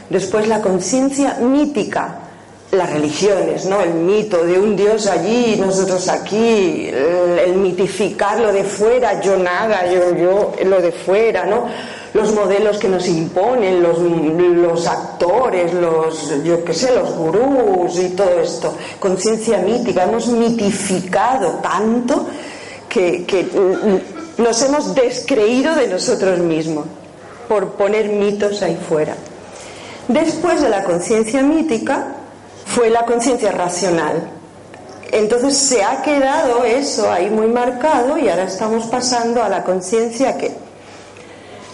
Después 0.09 0.47
la 0.47 0.61
conciencia 0.61 1.35
mítica, 1.35 2.15
las 2.71 2.91
religiones, 2.91 3.65
¿no? 3.65 3.79
El 3.79 3.93
mito 3.93 4.43
de 4.43 4.59
un 4.59 4.75
Dios 4.75 5.05
allí 5.05 5.55
nosotros 5.59 6.07
aquí, 6.09 6.87
el, 6.87 7.39
el, 7.39 7.53
mitificar 7.57 8.39
lo 8.39 8.51
de 8.51 8.63
fuera, 8.63 9.21
yo 9.21 9.37
nada, 9.37 9.85
yo, 9.85 10.15
yo, 10.15 10.53
lo 10.65 10.81
de 10.81 10.91
fuera, 10.91 11.45
¿no? 11.45 11.67
Los 12.15 12.31
modelos 12.31 12.77
que 12.77 12.87
nos 12.87 13.09
imponen, 13.09 13.83
los, 13.83 14.87
actores, 14.87 15.73
los, 15.73 16.41
yo 16.45 16.63
qué 16.63 16.73
sé, 16.73 16.95
los 16.95 17.13
gurús 17.13 17.99
y 17.99 18.11
todo 18.11 18.39
esto. 18.39 18.73
Conciencia 19.01 19.57
mítica, 19.57 20.05
hemos 20.05 20.27
mitificado 20.27 21.59
tanto 21.61 22.25
que, 22.87 23.25
que 23.25 23.45
nos 24.37 24.61
hemos 24.61 24.95
descreído 24.95 25.75
de 25.75 25.89
nosotros 25.89 26.39
mismos 26.39 26.85
por 27.49 27.71
poner 27.71 28.07
mitos 28.07 28.61
ahí 28.61 28.77
fuera. 28.77 29.17
Después 30.07 30.61
de 30.61 30.69
la 30.69 30.85
conciencia 30.85 31.43
mítica 31.43 32.15
fue 32.65 32.89
la 32.89 33.03
conciencia 33.03 33.51
racional. 33.51 34.29
Entonces 35.11 35.57
se 35.57 35.83
ha 35.83 36.01
quedado 36.01 36.63
eso 36.63 37.11
ahí 37.11 37.29
muy 37.29 37.47
marcado 37.47 38.17
y 38.17 38.29
ahora 38.29 38.45
estamos 38.45 38.85
pasando 38.85 39.43
a 39.43 39.49
la 39.49 39.65
conciencia 39.65 40.37
que 40.37 40.64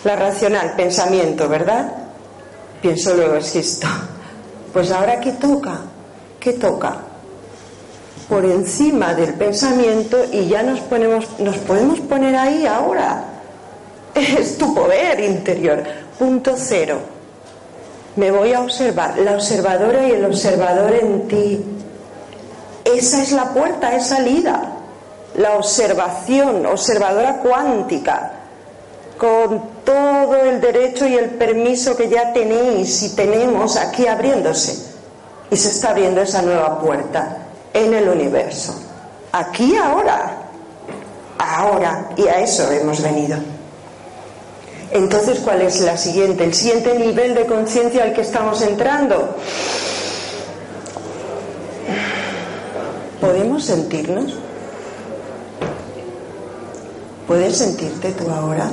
la 0.03 0.15
racional, 0.15 0.73
pensamiento, 0.75 1.47
¿verdad? 1.47 1.91
Pienso 2.81 3.13
luego 3.13 3.35
existo. 3.35 3.87
Pues 4.73 4.91
ahora 4.91 5.19
¿qué 5.19 5.33
toca? 5.33 5.81
¿Qué 6.39 6.53
toca? 6.53 6.97
Por 8.27 8.45
encima 8.45 9.13
del 9.13 9.35
pensamiento 9.35 10.17
y 10.31 10.47
ya 10.47 10.63
nos 10.63 10.79
ponemos, 10.81 11.39
nos 11.39 11.57
podemos 11.57 11.99
poner 11.99 12.35
ahí 12.35 12.65
ahora. 12.65 13.25
Es 14.15 14.57
tu 14.57 14.73
poder 14.73 15.19
interior. 15.19 15.83
Punto 16.17 16.55
cero. 16.57 16.99
Me 18.15 18.31
voy 18.31 18.53
a 18.53 18.61
observar. 18.61 19.19
La 19.19 19.35
observadora 19.35 20.07
y 20.07 20.11
el 20.11 20.25
observador 20.25 20.93
en 20.95 21.27
ti. 21.27 21.65
Esa 22.83 23.21
es 23.21 23.31
la 23.31 23.53
puerta, 23.53 23.95
es 23.95 24.07
salida. 24.07 24.77
La 25.35 25.57
observación, 25.57 26.65
observadora 26.65 27.37
cuántica 27.37 28.30
con 29.21 29.61
todo 29.85 30.35
el 30.35 30.59
derecho 30.59 31.05
y 31.05 31.13
el 31.13 31.29
permiso 31.29 31.95
que 31.95 32.09
ya 32.09 32.33
tenéis 32.33 33.03
y 33.03 33.09
tenemos 33.09 33.77
aquí 33.77 34.07
abriéndose. 34.07 34.75
Y 35.51 35.55
se 35.55 35.69
está 35.69 35.91
abriendo 35.91 36.21
esa 36.21 36.41
nueva 36.41 36.79
puerta 36.79 37.37
en 37.71 37.93
el 37.93 38.09
universo. 38.09 38.73
Aquí 39.31 39.75
ahora. 39.75 40.37
Ahora. 41.37 42.09
Y 42.17 42.27
a 42.27 42.39
eso 42.39 42.71
hemos 42.71 42.99
venido. 43.03 43.37
Entonces, 44.89 45.37
¿cuál 45.41 45.61
es 45.61 45.81
la 45.81 45.97
siguiente? 45.97 46.43
El 46.43 46.55
siguiente 46.55 46.97
nivel 46.97 47.35
de 47.35 47.45
conciencia 47.45 48.05
al 48.05 48.13
que 48.13 48.21
estamos 48.21 48.59
entrando. 48.63 49.35
¿Podemos 53.19 53.65
sentirnos? 53.65 54.33
¿Puedes 57.27 57.55
sentirte 57.55 58.13
tú 58.13 58.27
ahora? 58.31 58.71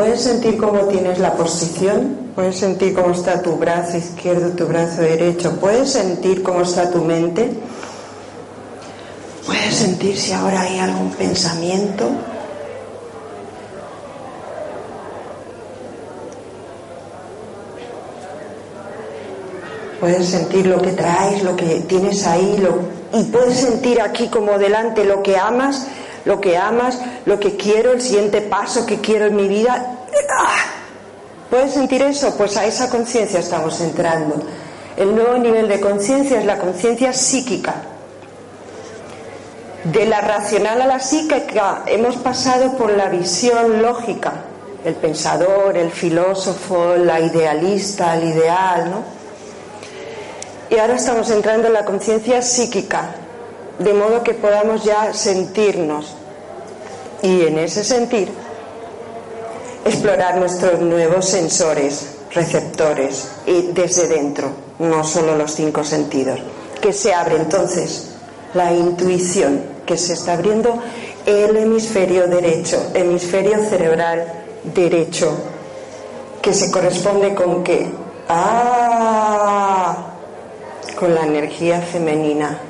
Puedes 0.00 0.22
sentir 0.22 0.56
cómo 0.56 0.86
tienes 0.86 1.18
la 1.18 1.34
posición, 1.34 2.30
puedes 2.34 2.56
sentir 2.56 2.94
cómo 2.94 3.10
está 3.10 3.42
tu 3.42 3.56
brazo 3.56 3.98
izquierdo, 3.98 4.56
tu 4.56 4.64
brazo 4.64 5.02
derecho, 5.02 5.60
puedes 5.60 5.92
sentir 5.92 6.42
cómo 6.42 6.62
está 6.62 6.90
tu 6.90 7.04
mente, 7.04 7.50
puedes 9.44 9.74
sentir 9.74 10.16
si 10.16 10.32
ahora 10.32 10.62
hay 10.62 10.78
algún 10.78 11.10
pensamiento. 11.10 12.08
Puedes 20.00 20.26
sentir 20.26 20.66
lo 20.66 20.80
que 20.80 20.92
traes, 20.92 21.42
lo 21.42 21.54
que 21.56 21.80
tienes 21.86 22.26
ahí, 22.26 22.66
y 23.12 23.24
puedes 23.24 23.60
sentir 23.60 24.00
aquí 24.00 24.28
como 24.28 24.56
delante 24.56 25.04
lo 25.04 25.22
que 25.22 25.36
amas 25.36 25.88
lo 26.24 26.40
que 26.40 26.56
amas, 26.56 26.98
lo 27.24 27.38
que 27.38 27.56
quiero, 27.56 27.92
el 27.92 28.00
siguiente 28.00 28.40
paso 28.40 28.86
que 28.86 29.00
quiero 29.00 29.26
en 29.26 29.36
mi 29.36 29.48
vida. 29.48 29.98
¡Ah! 30.38 30.64
¿Puedes 31.50 31.74
sentir 31.74 32.02
eso? 32.02 32.36
Pues 32.36 32.56
a 32.56 32.64
esa 32.64 32.88
conciencia 32.88 33.40
estamos 33.40 33.80
entrando. 33.80 34.36
El 34.96 35.14
nuevo 35.14 35.36
nivel 35.38 35.68
de 35.68 35.80
conciencia 35.80 36.38
es 36.38 36.44
la 36.44 36.58
conciencia 36.58 37.12
psíquica. 37.12 37.74
De 39.84 40.04
la 40.04 40.20
racional 40.20 40.82
a 40.82 40.86
la 40.86 41.00
psíquica 41.00 41.82
hemos 41.86 42.16
pasado 42.16 42.76
por 42.76 42.92
la 42.92 43.08
visión 43.08 43.80
lógica, 43.80 44.32
el 44.84 44.94
pensador, 44.94 45.76
el 45.76 45.90
filósofo, 45.90 46.96
la 46.96 47.18
idealista, 47.18 48.14
el 48.16 48.24
ideal, 48.28 48.90
¿no? 48.90 49.02
Y 50.68 50.78
ahora 50.78 50.94
estamos 50.94 51.30
entrando 51.30 51.66
en 51.66 51.72
la 51.72 51.84
conciencia 51.84 52.42
psíquica, 52.42 53.14
de 53.80 53.94
modo 53.94 54.22
que 54.22 54.34
podamos 54.34 54.84
ya 54.84 55.12
sentirnos 55.14 56.14
y 57.22 57.46
en 57.46 57.58
ese 57.58 57.82
sentir 57.82 58.30
explorar 59.84 60.36
nuestros 60.36 60.80
nuevos 60.80 61.24
sensores, 61.26 62.18
receptores, 62.32 63.28
y 63.46 63.72
desde 63.72 64.06
dentro, 64.06 64.50
no 64.78 65.02
solo 65.02 65.36
los 65.36 65.52
cinco 65.52 65.82
sentidos, 65.82 66.38
que 66.80 66.92
se 66.92 67.14
abre 67.14 67.36
entonces 67.36 68.10
la 68.52 68.72
intuición, 68.72 69.62
que 69.86 69.96
se 69.96 70.12
está 70.12 70.34
abriendo 70.34 70.78
el 71.24 71.56
hemisferio 71.56 72.26
derecho, 72.26 72.90
hemisferio 72.92 73.64
cerebral 73.64 74.26
derecho, 74.62 75.32
que 76.42 76.52
se 76.52 76.70
corresponde 76.70 77.34
con 77.34 77.64
qué? 77.64 77.86
Ah, 78.28 80.06
con 80.98 81.14
la 81.14 81.22
energía 81.22 81.80
femenina 81.80 82.69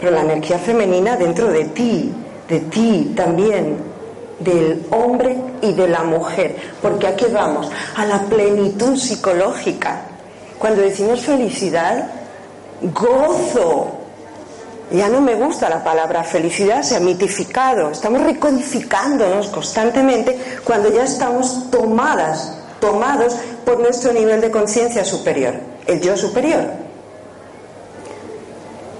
pero 0.00 0.12
la 0.12 0.22
energía 0.22 0.58
femenina 0.58 1.16
dentro 1.16 1.50
de 1.50 1.64
ti, 1.66 2.12
de 2.48 2.60
ti 2.60 3.12
también. 3.16 3.98
del 4.38 4.86
hombre 4.92 5.36
y 5.62 5.72
de 5.72 5.88
la 5.88 6.04
mujer. 6.04 6.54
Porque 6.80 7.08
aquí 7.08 7.26
vamos, 7.32 7.68
a 7.96 8.04
la 8.04 8.20
plenitud 8.20 8.96
psicológica. 8.96 10.02
Cuando 10.58 10.82
decimos 10.82 11.22
felicidad, 11.22 12.08
gozo. 12.80 13.94
Ya 14.90 15.08
no 15.08 15.20
me 15.20 15.34
gusta 15.34 15.68
la 15.68 15.84
palabra 15.84 16.24
felicidad, 16.24 16.82
se 16.82 16.96
ha 16.96 17.00
mitificado. 17.00 17.90
Estamos 17.90 18.22
recodificándonos 18.22 19.48
constantemente 19.48 20.38
cuando 20.64 20.90
ya 20.90 21.04
estamos 21.04 21.70
tomadas, 21.70 22.56
tomados 22.80 23.36
por 23.66 23.80
nuestro 23.80 24.12
nivel 24.12 24.40
de 24.40 24.50
conciencia 24.50 25.04
superior, 25.04 25.54
el 25.86 26.00
yo 26.00 26.16
superior. 26.16 26.87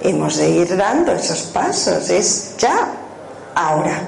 Hemos 0.00 0.36
de 0.36 0.50
ir 0.50 0.76
dando 0.76 1.12
esos 1.12 1.42
pasos, 1.42 2.08
es 2.10 2.56
ya, 2.58 2.88
ahora. 3.54 4.00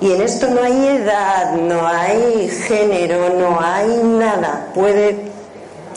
Y 0.00 0.12
en 0.12 0.20
esto 0.22 0.48
no 0.48 0.62
hay 0.62 0.86
edad, 0.86 1.52
no 1.54 1.86
hay 1.86 2.48
género, 2.48 3.30
no 3.30 3.60
hay 3.60 3.88
nada. 4.02 4.70
Puede, 4.74 5.30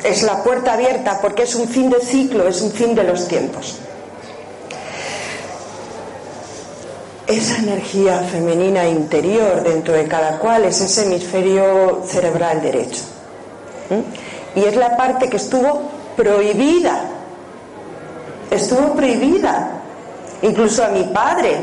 es 0.03 0.23
la 0.23 0.43
puerta 0.43 0.73
abierta 0.73 1.19
porque 1.21 1.43
es 1.43 1.55
un 1.55 1.67
fin 1.67 1.89
de 1.89 1.99
ciclo, 2.01 2.47
es 2.47 2.61
un 2.61 2.71
fin 2.71 2.95
de 2.95 3.03
los 3.03 3.27
tiempos. 3.27 3.79
Esa 7.25 7.57
energía 7.57 8.19
femenina 8.19 8.87
interior 8.87 9.61
dentro 9.61 9.93
de 9.93 10.07
cada 10.07 10.39
cual 10.39 10.63
es 10.63 10.79
ese 10.79 11.03
hemisferio 11.03 12.03
cerebral 12.05 12.61
derecho. 12.61 13.01
Y 14.55 14.63
es 14.63 14.75
la 14.75 14.95
parte 14.95 15.29
que 15.29 15.37
estuvo 15.37 15.81
prohibida. 16.15 17.16
Estuvo 18.49 18.93
prohibida. 18.93 19.71
Incluso 20.41 20.83
a 20.83 20.89
mi 20.89 21.03
padre 21.05 21.57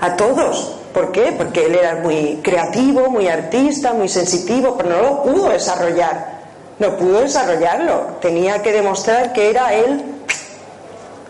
a 0.00 0.16
todos. 0.16 0.76
¿Por 0.92 1.10
qué? 1.10 1.34
Porque 1.36 1.66
él 1.66 1.74
era 1.74 1.96
muy 1.96 2.40
creativo, 2.42 3.10
muy 3.10 3.26
artista, 3.26 3.92
muy 3.92 4.08
sensitivo, 4.08 4.76
pero 4.76 4.90
no 4.90 5.02
lo 5.02 5.22
pudo 5.22 5.48
desarrollar. 5.48 6.34
No 6.78 6.96
pudo 6.96 7.20
desarrollarlo. 7.20 8.18
Tenía 8.20 8.62
que 8.62 8.72
demostrar 8.72 9.32
que 9.32 9.50
era 9.50 9.74
él, 9.74 10.04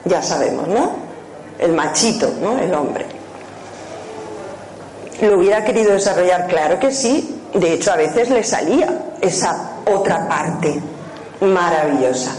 ya 0.05 0.23
sabemos, 0.23 0.69
¿no? 0.69 0.93
El 1.59 1.73
machito, 1.73 2.31
¿no? 2.41 2.59
El 2.59 2.75
hombre. 2.75 3.07
¿Lo 5.23 5.39
hubiera 5.39 5.65
querido 5.65 5.93
desarrollar? 5.93 6.47
Claro 6.49 6.79
que 6.79 6.91
sí. 6.91 7.41
De 7.55 7.73
hecho, 7.73 7.93
a 7.93 7.97
veces 7.97 8.29
le 8.31 8.43
salía 8.43 8.89
esa 9.21 9.71
otra 9.87 10.29
parte 10.29 10.81
maravillosa. 11.41 12.33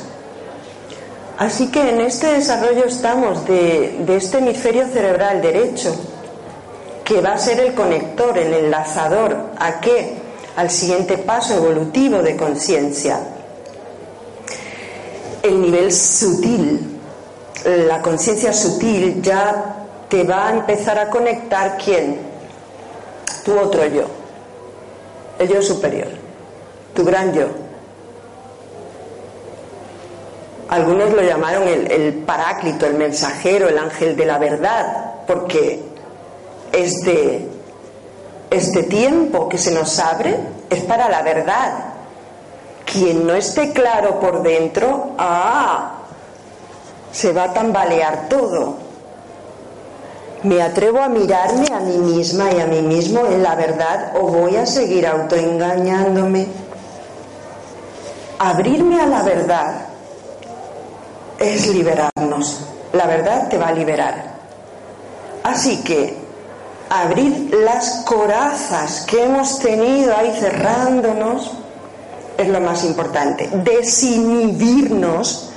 Así 1.38 1.69
que 1.69 1.89
en 1.89 2.00
este 2.00 2.28
desarrollo 2.28 2.86
estamos 2.86 3.45
de, 3.45 4.06
este 4.15 4.38
hemisferio 4.38 4.88
cerebral 4.88 5.41
derecho 5.41 5.93
que 7.04 7.19
va 7.19 7.34
a 7.34 7.38
ser 7.38 7.60
el 7.60 7.74
conector, 7.74 8.38
el 8.38 8.54
enlazador, 8.54 9.36
¿a 9.60 9.82
qué? 9.82 10.15
Al 10.56 10.71
siguiente 10.71 11.17
paso 11.17 11.56
evolutivo 11.56 12.21
de 12.21 12.38
conciencia. 12.38 13.19
El 15.43 15.62
nivel 15.62 15.91
sutil, 15.91 17.00
la 17.65 18.02
conciencia 18.02 18.54
sutil 18.54 19.21
ya 19.21 19.76
te 20.08 20.24
va 20.24 20.48
a 20.48 20.52
empezar 20.52 20.98
a 20.98 21.10
conectar 21.10 21.78
quién? 21.84 22.17
Tu 23.43 23.60
otro 23.60 23.86
yo, 23.86 24.06
el 25.38 25.50
yo 25.50 25.62
superior, 25.62 26.08
tu 26.95 27.04
gran 27.04 27.34
yo. 27.34 27.64
Algunos 30.69 31.13
lo 31.13 31.21
llamaron 31.21 31.67
el, 31.67 32.13
paráclito, 32.25 32.88
el 32.88 32.95
mensajero, 32.95 33.69
el 33.69 33.78
ángel 33.78 34.15
de 34.15 34.25
la 34.25 34.39
verdad, 34.39 35.13
porque 35.28 35.84
este, 36.71 37.47
este 38.49 38.84
tiempo 38.84 39.47
que 39.47 39.60
se 39.60 39.71
nos 39.71 39.99
abre 39.99 40.36
es 40.69 40.82
para 40.84 41.08
la 41.08 41.21
verdad. 41.21 41.71
Quien 42.84 43.28
no 43.28 43.36
esté 43.36 43.73
claro 43.73 44.19
por 44.19 44.41
dentro, 44.41 45.12
ah, 45.19 45.99
se 47.12 47.32
va 47.32 47.43
a 47.43 47.54
tambalear 47.54 48.28
todo. 48.28 48.78
¿Me 50.41 50.62
atrevo 50.62 50.99
a 50.99 51.10
mirarme 51.10 51.67
a 51.73 51.80
mí 51.80 51.97
misma 51.97 52.51
y 52.51 52.60
a 52.60 52.65
mí 52.65 52.82
mismo 52.82 53.25
en 53.25 53.43
la 53.43 53.56
verdad 53.56 54.13
o 54.15 54.28
voy 54.28 54.56
a 54.56 54.65
seguir 54.65 55.06
autoengañándome? 55.06 56.47
Abrirme 58.39 59.01
a 59.01 59.06
la 59.06 59.23
verdad 59.23 59.94
es 61.39 61.67
liberarnos. 61.67 62.62
La 62.93 63.08
verdad 63.08 63.50
te 63.50 63.58
va 63.58 63.67
a 63.67 63.74
liberar. 63.74 64.36
Así 65.43 65.84
que 65.84 66.17
abrir 66.89 67.54
las 67.54 68.04
corazas 68.06 69.02
que 69.02 69.24
hemos 69.24 69.60
tenido 69.60 70.15
ahí 70.15 70.34
cerrándonos 70.39 71.52
es 72.38 72.48
lo 72.48 72.60
más 72.62 72.84
importante. 72.84 73.50
Desinhibirnos 73.52 75.50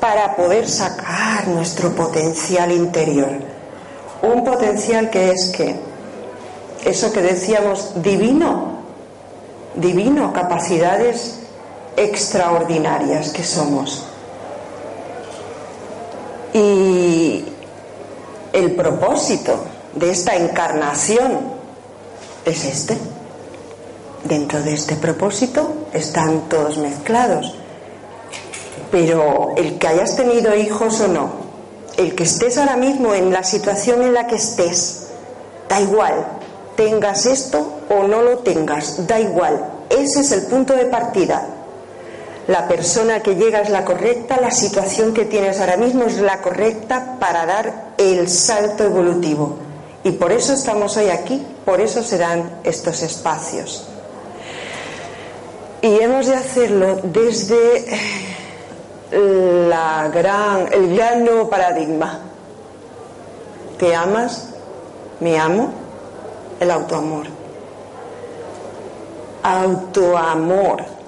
para 0.00 0.34
poder 0.34 0.68
sacar 0.68 1.46
nuestro 1.48 1.94
potencial 1.94 2.72
interior. 2.72 3.30
Un 4.22 4.44
potencial 4.44 5.10
que 5.10 5.30
es 5.30 5.50
que, 5.50 5.76
eso 6.84 7.12
que 7.12 7.20
decíamos, 7.20 8.02
divino, 8.02 8.80
divino, 9.74 10.32
capacidades 10.32 11.40
extraordinarias 11.96 13.30
que 13.30 13.44
somos. 13.44 14.09
El 18.60 18.72
propósito 18.72 19.58
de 19.94 20.10
esta 20.10 20.36
encarnación 20.36 21.40
es 22.44 22.64
este. 22.64 22.96
Dentro 24.24 24.60
de 24.62 24.74
este 24.74 24.96
propósito 24.96 25.86
están 25.92 26.48
todos 26.48 26.76
mezclados. 26.78 27.54
Pero 28.90 29.54
el 29.56 29.78
que 29.78 29.88
hayas 29.88 30.16
tenido 30.16 30.54
hijos 30.54 31.00
o 31.00 31.08
no, 31.08 31.30
el 31.96 32.14
que 32.14 32.24
estés 32.24 32.58
ahora 32.58 32.76
mismo 32.76 33.14
en 33.14 33.32
la 33.32 33.44
situación 33.44 34.02
en 34.02 34.12
la 34.12 34.26
que 34.26 34.36
estés, 34.36 35.06
da 35.68 35.80
igual, 35.80 36.26
tengas 36.76 37.24
esto 37.26 37.80
o 37.88 38.02
no 38.04 38.22
lo 38.22 38.38
tengas, 38.38 39.06
da 39.06 39.18
igual. 39.18 39.64
Ese 39.88 40.20
es 40.20 40.32
el 40.32 40.42
punto 40.42 40.74
de 40.74 40.86
partida 40.86 41.59
la 42.50 42.66
persona 42.66 43.20
que 43.20 43.36
llega 43.36 43.60
es 43.60 43.70
la 43.70 43.84
correcta, 43.84 44.40
la 44.40 44.50
situación 44.50 45.14
que 45.14 45.24
tienes 45.24 45.60
ahora 45.60 45.76
mismo 45.76 46.02
es 46.02 46.18
la 46.18 46.42
correcta 46.42 47.16
para 47.20 47.46
dar 47.46 47.92
el 47.96 48.28
salto 48.28 48.82
evolutivo. 48.82 49.56
Y 50.02 50.10
por 50.10 50.32
eso 50.32 50.54
estamos 50.54 50.96
hoy 50.96 51.10
aquí, 51.10 51.46
por 51.64 51.80
eso 51.80 52.02
se 52.02 52.18
dan 52.18 52.58
estos 52.64 53.02
espacios. 53.02 53.86
Y 55.80 56.00
hemos 56.00 56.26
de 56.26 56.34
hacerlo 56.34 56.98
desde 57.04 57.86
la 59.12 60.10
gran, 60.12 60.72
el 60.72 60.96
gran 60.96 61.24
nuevo 61.24 61.48
paradigma. 61.48 62.18
¿Te 63.78 63.94
amas? 63.94 64.48
¿Me 65.20 65.38
amo? 65.38 65.70
El 66.58 66.72
autoamor. 66.72 67.26
Autoamor 69.44 70.99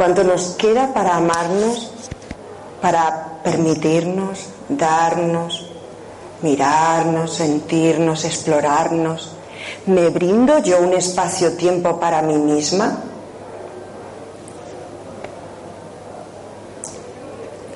cuánto 0.00 0.24
nos 0.24 0.54
queda 0.56 0.94
para 0.94 1.16
amarnos, 1.16 1.92
para 2.80 3.42
permitirnos, 3.44 4.46
darnos, 4.66 5.70
mirarnos, 6.40 7.34
sentirnos, 7.34 8.24
explorarnos. 8.24 9.32
¿Me 9.84 10.08
brindo 10.08 10.56
yo 10.60 10.80
un 10.80 10.94
espacio-tiempo 10.94 12.00
para 12.00 12.22
mí 12.22 12.38
misma? 12.38 12.96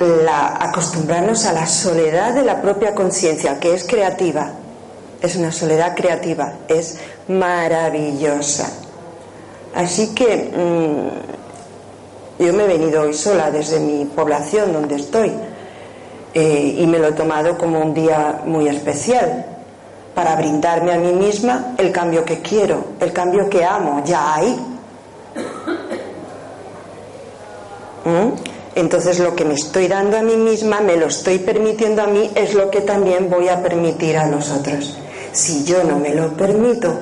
La, 0.01 0.57
acostumbrarnos 0.61 1.45
a 1.45 1.53
la 1.53 1.67
soledad 1.67 2.33
de 2.33 2.43
la 2.43 2.63
propia 2.63 2.95
conciencia, 2.95 3.61
que 3.61 3.75
es 3.75 3.85
creativa, 3.85 4.51
es 5.21 5.37
una 5.37 5.53
soledad 5.53 5.95
creativa, 5.95 6.55
es 6.69 6.97
maravillosa. 7.29 8.71
Así 9.75 10.15
que 10.15 10.53
mm, 10.57 11.44
yo 12.39 12.53
me 12.53 12.65
he 12.65 12.67
venido 12.67 13.03
hoy 13.03 13.15
sola 13.15 13.51
desde 13.51 13.79
mi 13.79 14.05
población 14.07 14.73
donde 14.73 14.97
estoy 14.97 15.33
eh, 16.35 16.77
y 16.79 16.87
me 16.87 16.99
lo 16.99 17.09
he 17.09 17.13
tomado 17.13 17.57
como 17.57 17.81
un 17.81 17.95
día 17.95 18.43
muy 18.45 18.67
especial 18.67 19.47
para 20.15 20.35
brindarme 20.37 20.93
a 20.93 20.99
mí 20.99 21.13
misma 21.13 21.75
el 21.79 21.93
cambio 21.93 22.25
que 22.25 22.41
quiero, 22.41 22.85
el 23.01 23.13
cambio 23.13 23.49
que 23.49 23.65
amo, 23.65 24.03
ya 24.05 24.35
hay. 24.35 24.49
¿Mm? 28.05 28.33
Entonces 28.77 29.21
lo 29.21 29.35
que 29.37 29.45
me 29.45 29.55
estoy 29.55 29.87
dando 29.87 30.17
a 30.17 30.23
mí 30.23 30.37
misma, 30.37 30.81
me 30.81 30.97
lo 30.97 31.07
estoy 31.07 31.39
permitiendo 31.39 32.03
a 32.03 32.07
mí, 32.09 32.31
es 32.35 32.55
lo 32.55 32.69
que 32.71 32.81
también 32.81 33.31
voy 33.31 33.49
a 33.49 33.63
permitir 33.63 34.17
a 34.17 34.27
los 34.27 34.51
otros. 34.51 34.97
Si 35.33 35.65
yo 35.65 35.85
no 35.85 35.99
me 36.01 36.13
lo 36.15 36.33
permito, 36.33 36.93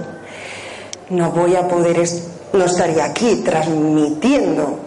no 1.09 1.31
voy 1.31 1.57
a 1.57 1.67
poder, 1.67 2.07
no 2.53 2.65
estaría 2.65 3.07
aquí 3.07 3.37
transmitiendo 3.37 4.82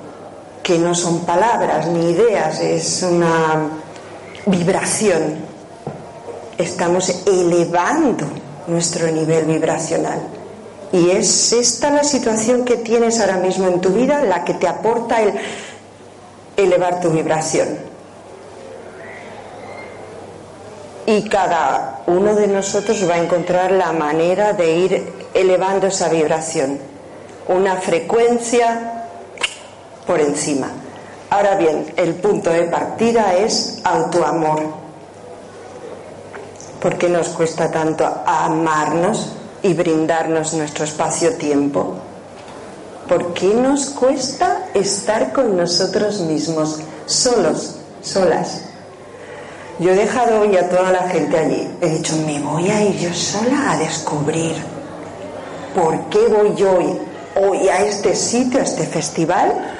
que 0.65 0.79
no 0.79 0.95
son 0.95 1.19
palabras 1.19 1.85
ni 1.85 2.09
ideas, 2.09 2.59
es 2.59 3.03
una 3.03 3.69
vibración. 4.47 5.45
estamos 6.57 7.21
elevando 7.27 8.25
nuestro 8.65 9.11
nivel 9.11 9.45
vibracional. 9.45 10.19
Y 10.91 11.11
es 11.11 11.53
esta 11.53 11.91
la 11.91 12.03
situación 12.03 12.65
que 12.65 12.77
tienes 12.77 13.19
ahora 13.19 13.37
mismo 13.37 13.67
en 13.67 13.79
tu 13.79 13.89
vida 13.89 14.23
la 14.23 14.43
que 14.43 14.55
te 14.55 14.67
aporta 14.67 15.21
el 15.21 15.35
elevar 16.57 16.99
tu 16.99 17.11
vibración. 17.11 17.67
Y 21.05 21.29
cada 21.29 22.01
uno 22.07 22.33
de 22.33 22.47
nosotros 22.47 23.07
va 23.07 23.15
a 23.15 23.23
encontrar 23.23 23.71
la 23.71 23.91
manera 23.91 24.53
de 24.53 24.71
ir 24.71 25.13
elevando 25.35 25.85
esa 25.85 26.09
vibración. 26.09 26.79
Una 27.49 27.75
frecuencia 27.75 28.94
por 30.05 30.19
encima. 30.19 30.69
Ahora 31.29 31.55
bien, 31.55 31.93
el 31.97 32.15
punto 32.15 32.49
de 32.49 32.63
partida 32.63 33.35
es 33.35 33.79
autoamor. 33.83 34.61
¿Por 36.79 36.97
qué 36.97 37.09
nos 37.09 37.29
cuesta 37.29 37.71
tanto 37.71 38.05
amarnos 38.25 39.33
y 39.63 39.73
brindarnos 39.73 40.53
nuestro 40.53 40.85
espacio-tiempo? 40.85 41.95
¿Por 43.07 43.33
qué 43.33 43.53
nos 43.53 43.87
cuesta 43.87 44.67
estar 44.73 45.33
con 45.33 45.57
nosotros 45.57 46.21
mismos, 46.21 46.79
solos, 47.05 47.77
solas? 48.01 48.61
Yo 49.79 49.91
he 49.91 49.95
dejado 49.95 50.41
hoy 50.41 50.55
a 50.55 50.69
toda 50.69 50.91
la 50.91 51.09
gente 51.09 51.37
allí. 51.37 51.69
He 51.81 51.89
dicho, 51.89 52.15
me 52.25 52.39
voy 52.39 52.69
a 52.69 52.81
ir 52.83 52.97
yo 52.97 53.13
sola 53.13 53.71
a 53.71 53.77
descubrir 53.77 54.55
por 55.75 56.05
qué 56.05 56.19
voy 56.27 56.63
hoy, 56.63 56.97
hoy 57.35 57.67
a 57.67 57.83
este 57.83 58.15
sitio, 58.15 58.61
a 58.61 58.63
este 58.63 58.85
festival, 58.85 59.74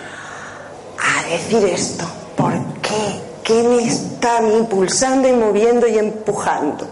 decir 1.28 1.64
esto. 1.66 2.06
¿Por 2.36 2.54
qué? 2.82 3.22
¿Qué 3.44 3.64
me 3.64 3.84
está 3.84 4.42
impulsando 4.42 5.28
y 5.28 5.34
moviendo 5.34 5.88
y 5.88 5.98
empujando? 5.98 6.88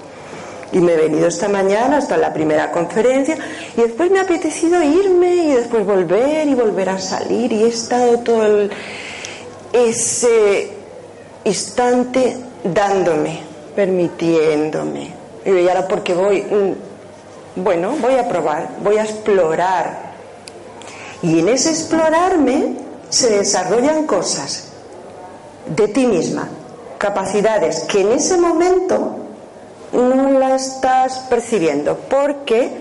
Y 0.72 0.80
me 0.80 0.94
he 0.94 0.98
venido 0.98 1.28
esta 1.28 1.48
mañana 1.48 1.98
hasta 1.98 2.18
la 2.18 2.34
primera 2.34 2.72
conferencia 2.72 3.38
y 3.78 3.82
después 3.82 4.10
me 4.10 4.20
ha 4.20 4.24
apetecido 4.24 4.82
irme 4.82 5.36
y 5.36 5.52
después 5.54 5.86
volver 5.86 6.48
y 6.48 6.56
volver 6.56 6.90
a 6.90 7.00
salir 7.00 7.52
y 7.52 7.64
he 7.64 7.68
estado 7.68 8.20
todo 8.20 8.70
ese 9.72 10.72
instante 11.44 12.38
dándome, 12.64 13.40
permitiéndome. 13.76 15.14
Y 15.46 15.68
ahora 15.68 15.88
porque 15.88 16.14
voy, 16.14 16.42
mm, 16.42 17.62
bueno, 17.62 17.96
voy 18.00 18.16
a 18.16 18.28
probar, 18.28 18.70
voy 18.82 18.98
a 18.98 19.04
explorar. 19.04 20.14
Y 21.22 21.40
en 21.40 21.50
ese 21.50 21.70
explorarme 21.70 22.78
se 23.14 23.30
desarrollan 23.30 24.08
cosas 24.08 24.64
de 25.68 25.88
ti 25.88 26.08
misma, 26.08 26.50
capacidades 26.98 27.82
que 27.82 28.02
en 28.02 28.12
ese 28.14 28.38
momento 28.38 29.18
no 29.92 30.40
la 30.40 30.56
estás 30.56 31.20
percibiendo, 31.30 31.96
porque 32.10 32.72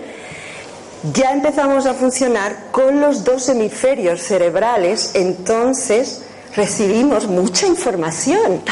ya 1.13 1.33
empezamos 1.33 1.85
a 1.85 1.93
funcionar 1.93 2.71
con 2.71 2.99
los 2.99 3.23
dos 3.23 3.47
hemisferios 3.47 4.23
cerebrales, 4.23 5.11
entonces 5.13 6.23
recibimos 6.55 7.27
mucha 7.27 7.67
información. 7.67 8.63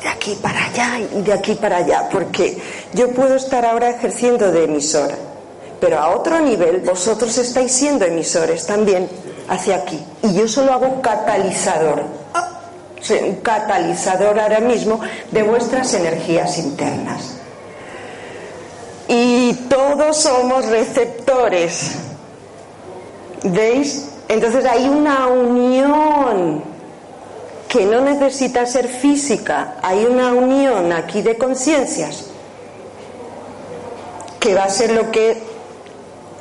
de 0.00 0.08
aquí 0.08 0.38
para 0.40 0.66
allá 0.66 1.00
y 1.00 1.22
de 1.22 1.32
aquí 1.32 1.54
para 1.56 1.78
allá, 1.78 2.08
porque 2.12 2.62
yo 2.94 3.10
puedo 3.10 3.34
estar 3.34 3.64
ahora 3.64 3.90
ejerciendo 3.90 4.52
de 4.52 4.64
emisora, 4.64 5.16
pero 5.80 5.98
a 5.98 6.16
otro 6.16 6.40
nivel 6.40 6.80
vosotros 6.80 7.36
estáis 7.38 7.72
siendo 7.72 8.04
emisores 8.04 8.66
también 8.66 9.08
hacia 9.48 9.76
aquí, 9.76 10.04
y 10.22 10.34
yo 10.34 10.48
solo 10.48 10.72
hago 10.72 11.00
catalizador, 11.00 12.02
un 13.22 13.36
catalizador 13.36 14.38
ahora 14.38 14.60
mismo 14.60 15.00
de 15.30 15.42
vuestras 15.42 15.94
energías 15.94 16.58
internas. 16.58 17.36
Y 19.08 19.54
todos 19.70 20.18
somos 20.18 20.66
receptores. 20.66 21.92
¿Veis? 23.42 24.10
Entonces 24.28 24.66
hay 24.66 24.86
una 24.86 25.28
unión 25.28 26.62
que 27.68 27.86
no 27.86 28.00
necesita 28.00 28.66
ser 28.66 28.88
física, 28.88 29.76
hay 29.82 30.04
una 30.04 30.32
unión 30.32 30.92
aquí 30.92 31.22
de 31.22 31.38
conciencias 31.38 32.24
que 34.40 34.54
va 34.54 34.64
a 34.64 34.70
ser 34.70 34.92
lo 34.92 35.10
que, 35.10 35.42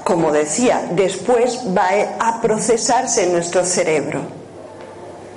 como 0.07 0.31
decía, 0.31 0.87
después 0.91 1.63
va 1.77 1.89
a 2.17 2.39
procesarse 2.39 3.25
en 3.25 3.33
nuestro 3.33 3.65
cerebro. 3.65 4.21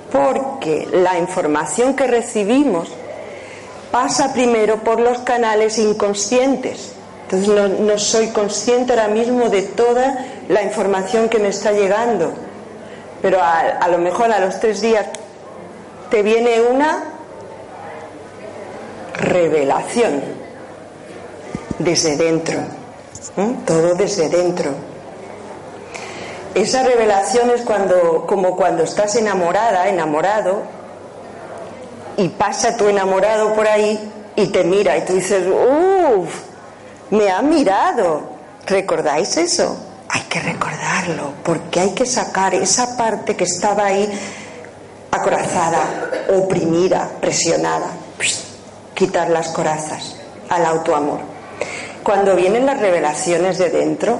Porque 0.09 0.87
la 0.93 1.19
información 1.19 1.93
que 1.93 2.07
recibimos 2.07 2.87
pasa 3.91 4.31
primero 4.31 4.77
por 4.77 5.01
los 5.01 5.19
canales 5.19 5.77
inconscientes. 5.77 6.93
Entonces 7.23 7.79
no, 7.81 7.99
soy 7.99 8.29
consciente 8.29 8.93
ahora 8.93 9.09
mismo 9.09 9.49
de 9.49 9.63
toda 9.63 10.25
la 10.47 10.63
información 10.63 11.27
que 11.27 11.39
me 11.39 11.49
está 11.49 11.73
llegando. 11.73 12.31
Pero 13.21 13.39
a 13.41 13.89
lo 13.89 13.97
mejor 13.97 14.31
a 14.31 14.39
los 14.39 14.57
tres 14.61 14.79
días 14.79 15.05
te 16.09 16.23
viene 16.23 16.61
una 16.61 17.03
revelación 19.19 20.21
desde 21.77 22.15
dentro, 22.15 22.80
¿eh? 23.37 23.55
todo 23.65 23.95
desde 23.95 24.29
dentro. 24.29 24.71
Esa 26.53 26.83
revelación 26.83 27.49
es 27.49 27.61
cuando, 27.61 28.25
como 28.27 28.57
cuando 28.57 28.83
estás 28.83 29.15
enamorada, 29.15 29.87
enamorado, 29.87 30.63
y 32.17 32.27
pasa 32.29 32.75
tu 32.75 32.87
enamorado 32.87 33.53
por 33.53 33.67
ahí 33.67 34.11
y 34.35 34.47
te 34.47 34.63
mira 34.63 34.97
y 34.97 35.05
tú 35.05 35.13
dices, 35.13 35.45
uff, 35.47 36.33
me 37.09 37.31
ha 37.31 37.41
mirado. 37.41 38.31
¿Recordáis 38.65 39.37
eso? 39.37 39.77
Hay 40.09 40.21
que 40.23 40.39
recordarlo, 40.39 41.33
porque 41.43 41.79
hay 41.79 41.91
que 41.91 42.05
sacar 42.05 42.53
esa 42.53 42.97
parte 42.97 43.35
que 43.35 43.45
estaba 43.45 43.85
ahí 43.85 44.11
acorazada, 45.09 46.11
oprimida, 46.35 47.09
presionada. 47.19 47.87
quitar 48.93 49.29
las 49.29 49.49
corazas 49.49 50.15
al 50.49 50.65
autoamor. 50.65 51.30
Cuando 52.03 52.35
vienen 52.35 52.65
las 52.65 52.79
revelaciones 52.79 53.57
de 53.57 53.69
dentro, 53.69 54.19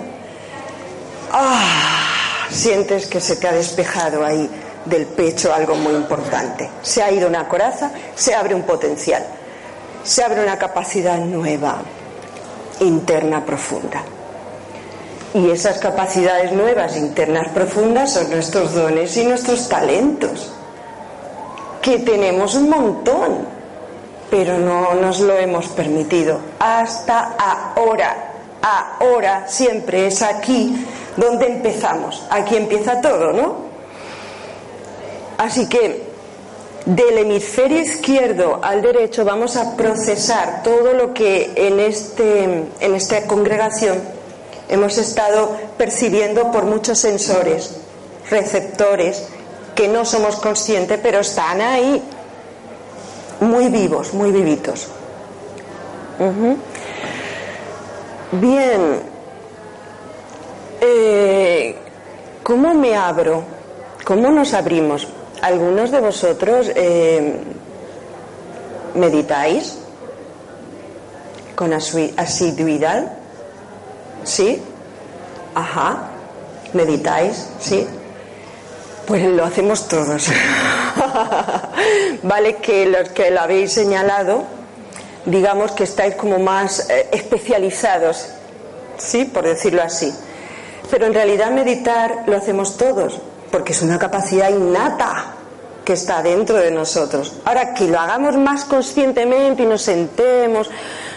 ¡ah! 1.32 2.48
sientes 2.50 3.08
que 3.08 3.20
se 3.20 3.38
te 3.38 3.48
ha 3.48 3.54
despejado 3.54 4.26
ahí 4.26 4.50
del 4.86 5.06
pecho 5.08 5.54
algo 5.54 5.76
muy 5.76 5.94
importante. 5.94 6.70
Se 6.82 7.02
ha 7.02 7.12
ido 7.12 7.28
una 7.28 7.48
coraza, 7.48 7.91
se 8.15 8.36
abre 8.36 8.54
un 8.54 8.63
potencial, 8.63 9.24
se 10.04 10.24
abre 10.24 10.44
una 10.44 10.58
capacidad 10.58 11.17
nueva, 11.17 11.82
interna, 12.80 13.46
profunda. 13.46 14.04
Y 15.34 15.50
esas 15.50 15.78
capacidades 15.78 16.52
nuevas, 16.52 16.98
internas, 16.98 17.50
profundas, 17.54 18.13
son 18.13 18.30
nuestros 18.30 18.74
dones 18.74 19.15
y 19.15 19.24
nuestros 19.24 19.70
talentos 19.70 20.52
que 21.82 22.00
tenemos 22.00 22.56
un 22.56 22.70
montón, 22.70 23.61
pero 24.32 24.58
no 24.58 24.96
nos 24.96 25.20
lo 25.20 25.38
hemos 25.38 25.67
permitido. 25.67 26.39
Hasta 26.58 27.36
ahora, 27.76 28.32
ahora 28.62 29.46
siempre 29.48 30.08
es 30.08 30.22
aquí 30.22 30.74
donde 31.17 31.48
empezamos. 31.48 32.26
Aquí 32.30 32.56
empieza 32.56 33.02
todo, 33.02 33.34
¿no? 33.34 33.56
Así 35.38 35.67
que 35.67 36.10
del 36.86 37.17
hemisferio 37.17 37.82
izquierdo 37.82 38.60
al 38.63 38.82
derecho 38.82 39.26
vamos 39.26 39.58
a 39.58 39.76
procesar 39.76 40.63
todo 40.63 40.94
lo 40.94 41.13
que 41.13 41.52
en, 41.56 41.80
este, 41.80 42.44
en 42.80 42.96
esta 42.96 43.28
congregación 43.28 44.02
hemos 44.70 44.98
estado 44.98 45.58
percibiendo 45.78 46.52
por 46.52 46.63
muchos 46.63 47.00
sensores, 47.00 47.76
receptores, 48.30 49.28
que 49.76 49.88
no 49.88 50.06
somos 50.06 50.38
conscientes, 50.38 51.00
pero 51.04 51.20
están 51.20 51.62
ahí, 51.62 52.02
muy 53.62 53.69
vivos, 53.69 54.13
muy 54.13 54.32
vivitos. 54.32 54.88
Bien, 58.32 59.02
eh, 60.82 61.76
¿cómo 62.41 62.74
me 62.74 62.95
abro? 62.95 63.43
¿Cómo 64.04 64.32
nos 64.32 64.54
abrimos? 64.54 65.08
¿Algunos 65.41 65.91
de 65.91 66.00
vosotros 66.00 66.71
eh, 66.76 67.36
meditáis 68.95 69.78
con 71.56 71.71
asiduidad? 71.74 73.13
¿Sí? 74.24 74.62
Ajá. 75.54 76.10
¿Meditáis? 76.74 77.47
¿Sí? 77.60 77.86
Pues 79.06 79.24
lo 79.26 79.45
hacemos 79.45 79.88
todos. 79.88 80.28
vale 82.24 82.58
que 82.58 82.86
los 82.86 83.10
que 83.10 83.32
lo 83.32 83.41
habéis 83.41 83.74
señalado, 83.74 84.43
digamos 85.26 85.71
que 85.71 85.84
estáis 85.84 86.15
como 86.15 86.39
más 86.39 86.89
eh, 86.89 87.10
especializados, 87.12 88.28
¿sí? 88.97 89.26
Por 89.26 89.43
decirlo 89.43 89.82
así. 89.82 90.13
Pero 90.89 91.06
en 91.06 91.13
realidad 91.13 91.52
meditar 91.52 92.24
lo 92.28 92.38
hacemos 92.38 92.78
todos, 92.78 93.19
porque 93.52 93.71
es 93.74 93.82
una 93.82 93.97
capacidad 94.00 94.50
innata. 94.50 95.36
que 95.86 95.93
está 95.93 96.21
dentro 96.21 96.58
de 96.58 96.69
nosotros. 96.69 97.34
Ahora 97.43 97.74
que 97.74 97.88
lo 97.88 98.00
hagamos 98.00 98.38
más 98.38 98.65
conscientemente 98.65 99.63
y 99.63 99.65
nos 99.65 99.82
sentemos, 99.82 100.69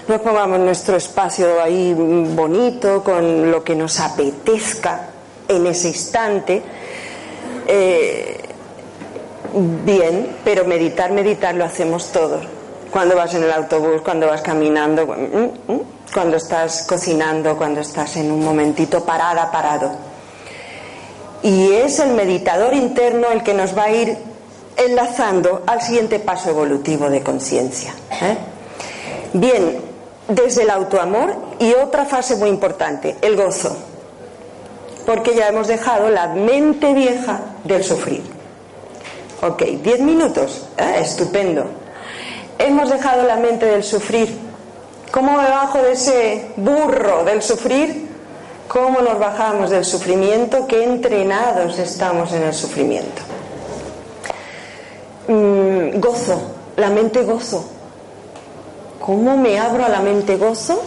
nos 0.09 0.21
pongamos 0.23 0.59
nuestro 0.59 0.97
espacio 0.97 1.63
ahí 1.63 1.95
bonito, 1.95 3.05
con 3.05 3.51
lo 3.51 3.63
que 3.63 3.75
nos 3.75 4.01
apetezca 4.01 5.09
en 5.49 5.67
ese 5.67 5.89
instante, 5.89 6.63
eh, 7.67 8.39
bien, 9.55 10.37
pero 10.45 10.65
meditar, 10.65 11.13
meditar 11.13 11.55
lo 11.55 11.65
hacemos 11.65 12.11
todos. 12.11 12.45
Cuando 12.91 13.17
vas 13.17 13.35
en 13.35 13.45
el 13.45 13.53
autobús, 13.53 14.03
cuando 14.03 14.27
vas 14.27 14.43
caminando, 14.43 15.07
mm, 15.07 15.73
mm, 15.73 15.81
cuando 16.13 16.37
estás 16.37 16.85
cocinando, 16.89 17.57
cuando 17.57 17.81
estás 17.81 18.17
en 18.17 18.31
un 18.31 18.45
momentito 18.45 19.05
parada, 19.05 19.51
parado. 19.51 19.93
Y 21.43 21.73
es 21.73 21.99
el 21.99 22.15
meditador 22.15 22.75
interno 22.75 23.29
el 23.31 23.43
que 23.43 23.55
nos 23.55 23.77
va 23.77 23.85
a 23.85 23.91
ir 23.91 24.17
enlazando 24.77 25.63
al 25.67 25.83
siguiente 25.83 26.19
paso 26.19 26.51
evolutivo 26.51 27.11
de 27.11 27.23
conciencia. 27.23 27.95
¿eh? 28.11 28.37
Bien, 29.35 29.79
desde 30.29 30.63
el 30.63 30.71
autoamor 30.71 31.35
y 31.59 31.75
otra 31.75 32.05
fase 32.05 32.37
muy 32.37 32.49
importante, 32.49 33.17
el 33.21 33.37
gozo. 33.37 33.77
Porque 35.05 35.35
ya 35.35 35.49
hemos 35.49 35.69
dejado 35.69 36.09
la 36.09 36.29
mente 36.29 36.95
vieja 36.95 37.41
del 37.65 37.85
sufrir. 37.85 38.34
Ok, 39.47 39.63
diez 39.83 40.01
minutos, 40.01 40.65
¿eh? 40.79 41.01
estupendo. 41.01 41.67
Hemos 42.59 42.89
dejado 42.89 43.25
la 43.25 43.37
mente 43.37 43.67
del 43.67 43.85
sufrir. 43.85 44.39
¿Cómo 45.11 45.33
me 45.33 45.51
bajo 45.51 45.83
de 45.83 45.93
ese 45.93 46.53
burro 46.57 47.25
del 47.25 47.43
sufrir? 47.43 48.09
¿Cómo 48.69 49.03
nos 49.03 49.19
bajamos 49.19 49.69
del 49.69 49.85
sufrimiento? 49.85 50.67
¿Qué 50.67 50.83
entrenados 50.83 51.79
estamos 51.79 52.33
en 52.33 52.45
el 52.45 52.55
sufrimiento? 52.55 53.21
Mm, 55.29 56.01
gozo, 56.01 56.41
la 56.79 56.89
mente 56.89 57.23
gozo. 57.23 57.67
¿Cómo 58.99 59.37
me 59.37 59.59
abro 59.59 59.85
a 59.85 59.91
la 59.91 60.01
mente 60.01 60.39
gozo? 60.39 60.83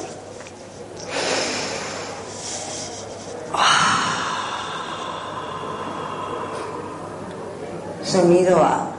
Sonido 8.17 8.58
a. 8.63 8.89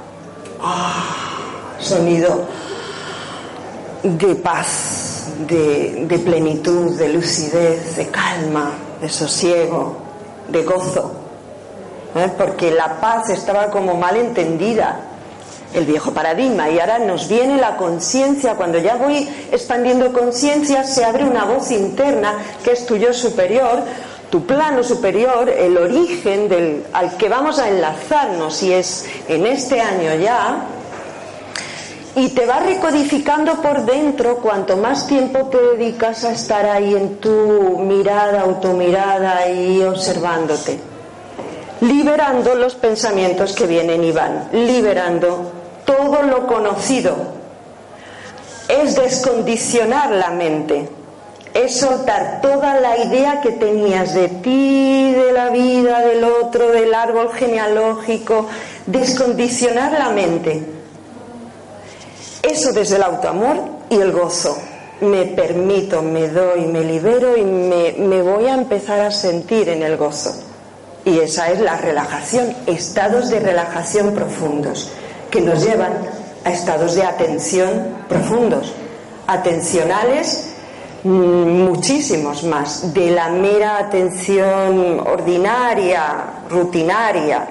Sonido 1.80 2.46
de 4.04 4.34
paz, 4.36 5.32
de, 5.48 6.20
plenitud, 6.24 6.96
de 6.96 7.08
lucidez, 7.08 7.96
de 7.96 8.06
calma, 8.10 8.74
de 9.00 9.08
sosiego, 9.08 9.96
de 10.46 10.62
gozo. 10.62 11.10
¿eh? 12.14 12.30
Porque 12.38 12.70
la 12.70 13.00
paz 13.00 13.30
estaba 13.30 13.70
como 13.70 13.94
mal 13.94 14.16
entendida 14.16 15.00
el 15.74 15.84
viejo 15.84 16.12
paradigma 16.12 16.70
y 16.70 16.78
ahora 16.78 17.00
nos 17.00 17.28
viene 17.28 17.56
la 17.56 17.76
conciencia, 17.76 18.54
cuando 18.54 18.78
ya 18.78 18.94
voy 18.94 19.28
expandiendo 19.50 20.12
conciencia 20.12 20.84
se 20.84 21.04
abre 21.04 21.24
una 21.24 21.44
voz 21.44 21.72
interna 21.72 22.34
que 22.62 22.70
es 22.70 22.86
tu 22.86 22.96
yo 22.96 23.12
superior, 23.12 23.82
tu 24.30 24.44
plano 24.46 24.82
superior, 24.82 25.48
el 25.48 25.76
origen 25.76 26.48
del, 26.48 26.84
al 26.92 27.16
que 27.16 27.28
vamos 27.28 27.58
a 27.58 27.68
enlazarnos 27.68 28.62
y 28.62 28.72
es 28.72 29.06
en 29.28 29.46
este 29.46 29.80
año 29.80 30.14
ya, 30.14 30.66
y 32.14 32.30
te 32.30 32.46
va 32.46 32.60
recodificando 32.60 33.62
por 33.62 33.84
dentro 33.84 34.38
cuanto 34.38 34.76
más 34.76 35.06
tiempo 35.06 35.46
te 35.46 35.58
dedicas 35.58 36.24
a 36.24 36.32
estar 36.32 36.66
ahí 36.66 36.94
en 36.94 37.16
tu 37.18 37.78
mirada, 37.78 38.42
automirada 38.42 39.48
y 39.50 39.82
observándote 39.82 40.78
liberando 41.80 42.54
los 42.54 42.74
pensamientos 42.74 43.54
que 43.54 43.66
vienen 43.66 44.02
y 44.04 44.12
van, 44.12 44.48
liberando 44.52 45.52
todo 45.84 46.22
lo 46.22 46.46
conocido. 46.46 47.16
Es 48.68 48.96
descondicionar 48.96 50.10
la 50.10 50.30
mente, 50.30 50.88
es 51.64 51.76
soltar 51.80 52.40
toda 52.40 52.80
la 52.80 52.96
idea 52.98 53.40
que 53.40 53.50
tenías 53.50 54.14
de 54.14 54.28
ti, 54.28 55.12
de 55.12 55.32
la 55.32 55.50
vida, 55.50 56.00
del 56.00 56.22
otro, 56.22 56.70
del 56.70 56.94
árbol 56.94 57.32
genealógico, 57.32 58.46
descondicionar 58.86 59.92
la 59.92 60.10
mente. 60.10 60.62
Eso 62.42 62.72
desde 62.72 62.96
el 62.96 63.02
autoamor 63.02 63.56
y 63.90 63.96
el 63.96 64.12
gozo. 64.12 64.56
Me 65.00 65.26
permito, 65.26 66.00
me 66.02 66.28
doy, 66.28 66.60
me 66.66 66.82
libero 66.82 67.36
y 67.36 67.42
me, 67.42 67.92
me 67.98 68.22
voy 68.22 68.46
a 68.46 68.54
empezar 68.54 69.00
a 69.00 69.10
sentir 69.10 69.68
en 69.68 69.82
el 69.82 69.96
gozo. 69.96 70.34
Y 71.04 71.18
esa 71.18 71.50
es 71.50 71.60
la 71.60 71.76
relajación, 71.76 72.54
estados 72.66 73.30
de 73.30 73.40
relajación 73.40 74.14
profundos 74.14 74.90
que 75.30 75.40
nos 75.40 75.64
llevan 75.64 75.92
a 76.44 76.52
estados 76.52 76.94
de 76.94 77.04
atención 77.04 77.96
profundos, 78.08 78.72
atencionales 79.26 80.47
muchísimos 81.08 82.44
más, 82.44 82.92
de 82.92 83.10
la 83.10 83.28
mera 83.30 83.78
atención 83.78 85.00
ordinaria, 85.00 86.42
rutinaria. 86.50 87.48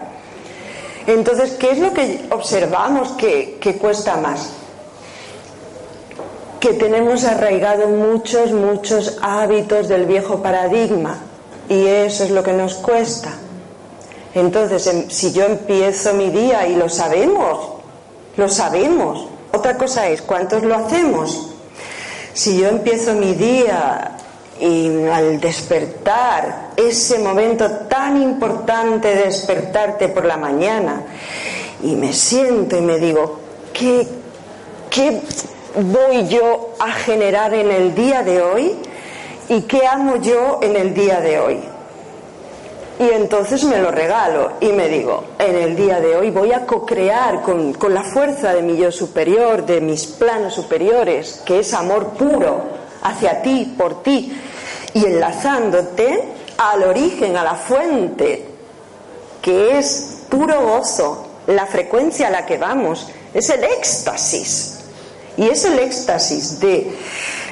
Entonces, 1.06 1.54
¿qué 1.54 1.72
es 1.72 1.80
lo 1.80 1.93
que 1.93 2.26
observamos 2.32 3.10
que, 3.13 3.58
que 3.60 3.78
cuesta 3.78 4.17
más? 4.17 4.50
Que 6.60 6.74
tenemos 6.74 7.24
arraigado 7.24 7.88
muchos, 7.88 8.52
muchos 8.52 9.17
hábitos 9.22 9.88
del 9.88 10.06
viejo 10.06 10.41
paradigma 10.41 11.20
y 11.70 11.86
eso 11.86 12.24
es 12.24 12.32
lo 12.32 12.43
que 12.43 12.54
nos 12.54 12.76
cuesta. 12.76 13.34
Entonces, 14.34 14.86
em, 14.88 15.10
si 15.10 15.32
yo 15.32 15.46
empiezo 15.46 16.13
mi 16.13 16.30
día 16.30 16.67
y 16.67 16.76
lo 16.76 16.89
sabemos, 16.89 17.70
lo 18.36 18.50
sabemos. 18.50 19.28
Otra 19.54 19.78
cosa 19.78 20.08
es 20.10 20.22
cuántos 20.22 20.63
lo 20.63 20.76
hacemos. 20.76 21.57
Si 22.38 22.56
yo 22.56 22.67
empiezo 22.67 23.15
mi 23.15 23.34
día 23.34 24.12
y 24.60 25.06
al 25.08 25.39
despertar, 25.39 26.67
ese 26.76 27.17
momento 27.17 27.67
tan 27.89 28.21
importante 28.21 29.08
de 29.08 29.23
despertarte 29.23 30.08
por 30.10 30.23
la 30.23 30.38
mañana, 30.38 31.02
y 31.82 31.95
me 31.95 32.13
siento 32.13 32.78
y 32.78 32.82
me 32.82 33.00
digo, 33.00 33.39
¿qué, 33.73 34.08
qué 34.91 35.19
voy 35.82 36.28
yo 36.28 36.76
a 36.78 36.91
generar 36.91 37.56
en 37.56 37.71
el 37.71 37.95
día 37.95 38.21
de 38.21 38.39
hoy? 38.39 38.76
¿Y 39.50 39.62
qué 39.62 39.88
amo 39.88 40.17
yo 40.17 40.60
en 40.62 40.76
el 40.76 40.93
día 40.93 41.19
de 41.21 41.39
hoy? 41.39 41.60
Y 42.99 43.12
entonces 43.12 43.63
me 43.63 43.79
lo 43.79 43.91
regalo 43.91 44.53
y 44.60 44.67
me 44.67 44.88
digo, 44.88 45.23
en 45.38 45.55
el 45.55 45.75
día 45.75 45.99
de 45.99 46.15
hoy 46.15 46.31
voy 46.31 46.51
a 46.51 46.65
co-crear 46.65 47.43
con, 47.43 47.73
con, 47.73 47.93
la 47.93 48.03
fuerza 48.03 48.53
de 48.53 48.63
mi 48.63 48.75
yo 48.75 48.91
superior, 48.91 49.65
de 49.67 49.81
mis 49.81 50.07
planos 50.07 50.55
superiores, 50.55 51.43
que 51.45 51.60
es 51.60 51.75
amor 51.75 52.13
puro 52.13 52.63
hacia 53.03 53.43
ti, 53.43 53.75
por 53.77 54.01
ti, 54.01 54.36
y 54.95 55.05
enlazándote 55.05 56.23
al 56.57 56.83
origen, 56.83 57.38
a 57.38 57.43
la 57.43 57.53
fuente, 57.53 58.45
que 59.43 59.77
es 59.77 60.23
puro 60.29 60.60
gozo, 60.62 61.27
la 61.45 61.67
frecuencia 61.67 62.27
a 62.27 62.31
la 62.31 62.45
que 62.47 62.57
vamos, 62.57 63.07
es 63.33 63.49
el 63.51 63.63
éxtasis. 63.63 64.79
Y 65.38 65.47
es 65.49 65.65
el 65.65 65.77
éxtasis 65.77 66.60
de 66.60 66.95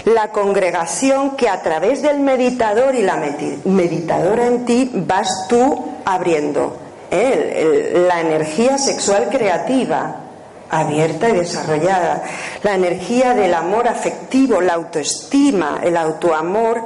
la 0.06 0.30
congregación 0.30 1.36
que 1.36 1.50
a 1.50 1.62
través 1.62 2.02
del 2.02 2.20
meditador 2.20 2.96
y 2.96 3.02
la 3.02 3.18
meditadora 3.66 4.48
en 4.48 4.66
ti 4.66 4.92
vas 4.94 5.48
tú 5.50 5.94
abriendo 6.06 6.78
¿eh? 7.12 8.06
la 8.08 8.22
energía 8.22 8.78
sexual 8.78 9.30
creativa 9.30 10.22
abierta 10.70 11.30
y 11.30 11.34
desarrollada, 11.34 12.24
la 12.64 12.74
energía 12.76 13.34
del 13.34 13.54
amor 13.54 13.88
afectivo, 13.88 14.62
la 14.62 14.74
autoestima, 14.74 15.80
el 15.84 15.96
autoamor 15.96 16.84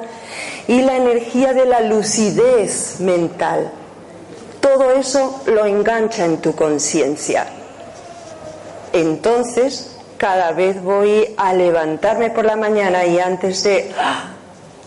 y 0.67 0.81
la 0.81 0.97
energía 0.97 1.53
de 1.53 1.65
la 1.65 1.81
lucidez 1.81 2.99
mental. 2.99 3.71
Todo 4.59 4.91
eso 4.91 5.41
lo 5.47 5.65
engancha 5.65 6.25
en 6.25 6.37
tu 6.37 6.53
conciencia. 6.55 7.47
Entonces 8.93 9.95
cada 10.19 10.51
vez 10.51 10.83
voy 10.83 11.33
a 11.37 11.53
levantarme 11.53 12.29
por 12.29 12.43
la 12.43 12.57
mañana 12.57 13.05
y 13.05 13.19
antes 13.19 13.63
de 13.63 13.89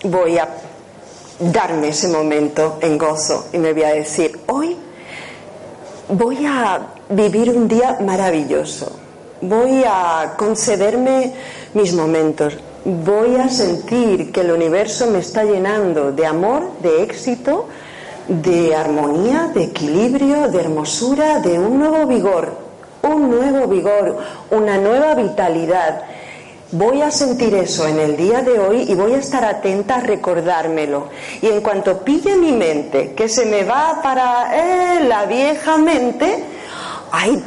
voy 0.04 0.36
a 0.36 0.46
darme 1.40 1.88
ese 1.88 2.08
momento 2.08 2.78
en 2.82 2.98
gozo 2.98 3.46
y 3.50 3.58
me 3.58 3.72
voy 3.72 3.82
a 3.82 3.94
decir, 3.94 4.38
hoy 4.46 4.76
voy 6.08 6.44
a 6.44 6.80
vivir 7.08 7.48
un 7.48 7.66
día 7.66 7.96
maravilloso, 8.00 8.92
voy 9.40 9.82
a 9.86 10.34
concederme 10.36 11.32
mis 11.72 11.94
momentos, 11.94 12.58
voy 12.84 13.36
a 13.36 13.48
sentir 13.48 14.32
que 14.32 14.42
el 14.42 14.50
universo 14.50 15.06
me 15.06 15.20
está 15.20 15.44
llenando 15.44 16.12
de 16.12 16.26
amor, 16.26 16.72
de 16.82 17.02
éxito, 17.02 17.68
de 18.28 18.74
armonía, 18.74 19.50
de 19.54 19.64
equilibrio, 19.64 20.48
de 20.48 20.60
hermosura, 20.60 21.40
de 21.40 21.58
un 21.58 21.78
nuevo 21.78 22.06
vigor 22.06 22.61
un 23.02 23.30
nuevo 23.30 23.66
vigor, 23.66 24.18
una 24.50 24.78
nueva 24.78 25.14
vitalidad. 25.14 26.02
Voy 26.72 27.02
a 27.02 27.10
sentir 27.10 27.54
eso 27.54 27.86
en 27.86 27.98
el 27.98 28.16
día 28.16 28.40
de 28.40 28.58
hoy 28.58 28.86
y 28.88 28.94
voy 28.94 29.12
a 29.12 29.18
estar 29.18 29.44
atenta 29.44 29.96
a 29.96 30.00
recordármelo. 30.00 31.08
Y 31.42 31.48
en 31.48 31.60
cuanto 31.60 31.98
pille 31.98 32.34
mi 32.36 32.52
mente, 32.52 33.12
que 33.12 33.28
se 33.28 33.44
me 33.44 33.64
va 33.64 34.00
para 34.02 34.96
eh, 34.96 35.04
la 35.04 35.26
vieja 35.26 35.76
mente, 35.76 36.44
ay, 37.10 37.42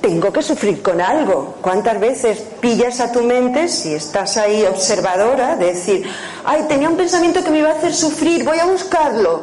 tengo 0.00 0.32
que 0.32 0.42
sufrir 0.42 0.80
con 0.80 1.00
algo. 1.00 1.56
¿Cuántas 1.60 1.98
veces 1.98 2.38
pillas 2.60 3.00
a 3.00 3.10
tu 3.10 3.22
mente, 3.22 3.68
si 3.68 3.94
estás 3.94 4.36
ahí 4.36 4.62
observadora, 4.64 5.56
de 5.56 5.72
decir, 5.72 6.06
ay, 6.44 6.66
tenía 6.68 6.88
un 6.88 6.96
pensamiento 6.96 7.42
que 7.42 7.50
me 7.50 7.58
iba 7.58 7.70
a 7.70 7.72
hacer 7.72 7.92
sufrir, 7.92 8.44
voy 8.44 8.58
a 8.58 8.66
buscarlo? 8.66 9.42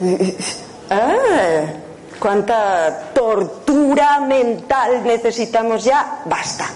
ah, 0.90 1.79
¿Cuánta 2.20 3.12
tortura 3.14 4.20
mental 4.20 5.02
necesitamos 5.02 5.82
ya? 5.82 6.20
Basta. 6.26 6.66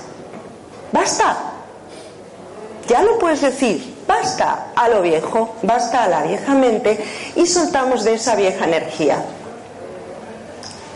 Basta. 0.90 1.36
Ya 2.88 3.02
lo 3.02 3.18
puedes 3.18 3.42
decir. 3.42 3.94
Basta 4.06 4.72
a 4.74 4.88
lo 4.88 5.00
viejo, 5.00 5.56
basta 5.62 6.04
a 6.04 6.08
la 6.08 6.22
vieja 6.22 6.54
mente 6.54 7.02
y 7.36 7.46
soltamos 7.46 8.04
de 8.04 8.14
esa 8.14 8.36
vieja 8.36 8.66
energía. 8.66 9.24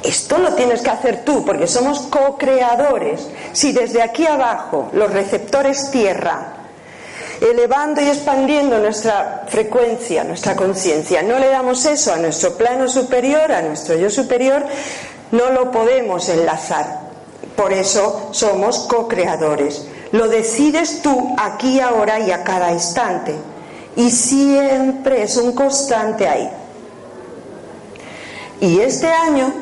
Esto 0.02 0.38
lo 0.38 0.54
tienes 0.54 0.82
que 0.82 0.90
hacer 0.90 1.24
tú, 1.24 1.44
porque 1.44 1.66
somos 1.66 2.00
co-creadores. 2.02 3.28
Si 3.52 3.72
desde 3.72 4.02
aquí 4.02 4.26
abajo, 4.26 4.90
los 4.92 5.10
receptores 5.10 5.90
tierra, 5.90 6.57
elevando 7.40 8.00
y 8.00 8.08
expandiendo 8.08 8.78
nuestra 8.78 9.44
frecuencia, 9.48 10.24
nuestra 10.24 10.56
conciencia, 10.56 11.22
no 11.22 11.38
le 11.38 11.48
damos 11.48 11.84
eso 11.84 12.12
a 12.12 12.16
nuestro 12.16 12.56
plano 12.56 12.88
superior, 12.88 13.52
a 13.52 13.62
nuestro 13.62 13.96
yo 13.96 14.10
superior, 14.10 14.64
no 15.30 15.50
lo 15.50 15.70
podemos 15.70 16.28
enlazar. 16.28 17.08
Por 17.56 17.72
eso 17.72 18.28
somos 18.32 18.80
co-creadores. 18.80 19.86
Lo 20.12 20.28
decides 20.28 21.02
tú 21.02 21.34
aquí, 21.38 21.80
ahora 21.80 22.20
y 22.20 22.30
a 22.30 22.44
cada 22.44 22.72
instante. 22.72 23.34
Y 23.96 24.10
siempre 24.10 25.22
es 25.22 25.36
un 25.36 25.52
constante 25.52 26.28
ahí. 26.28 26.48
Y 28.60 28.80
este 28.80 29.08
año 29.08 29.52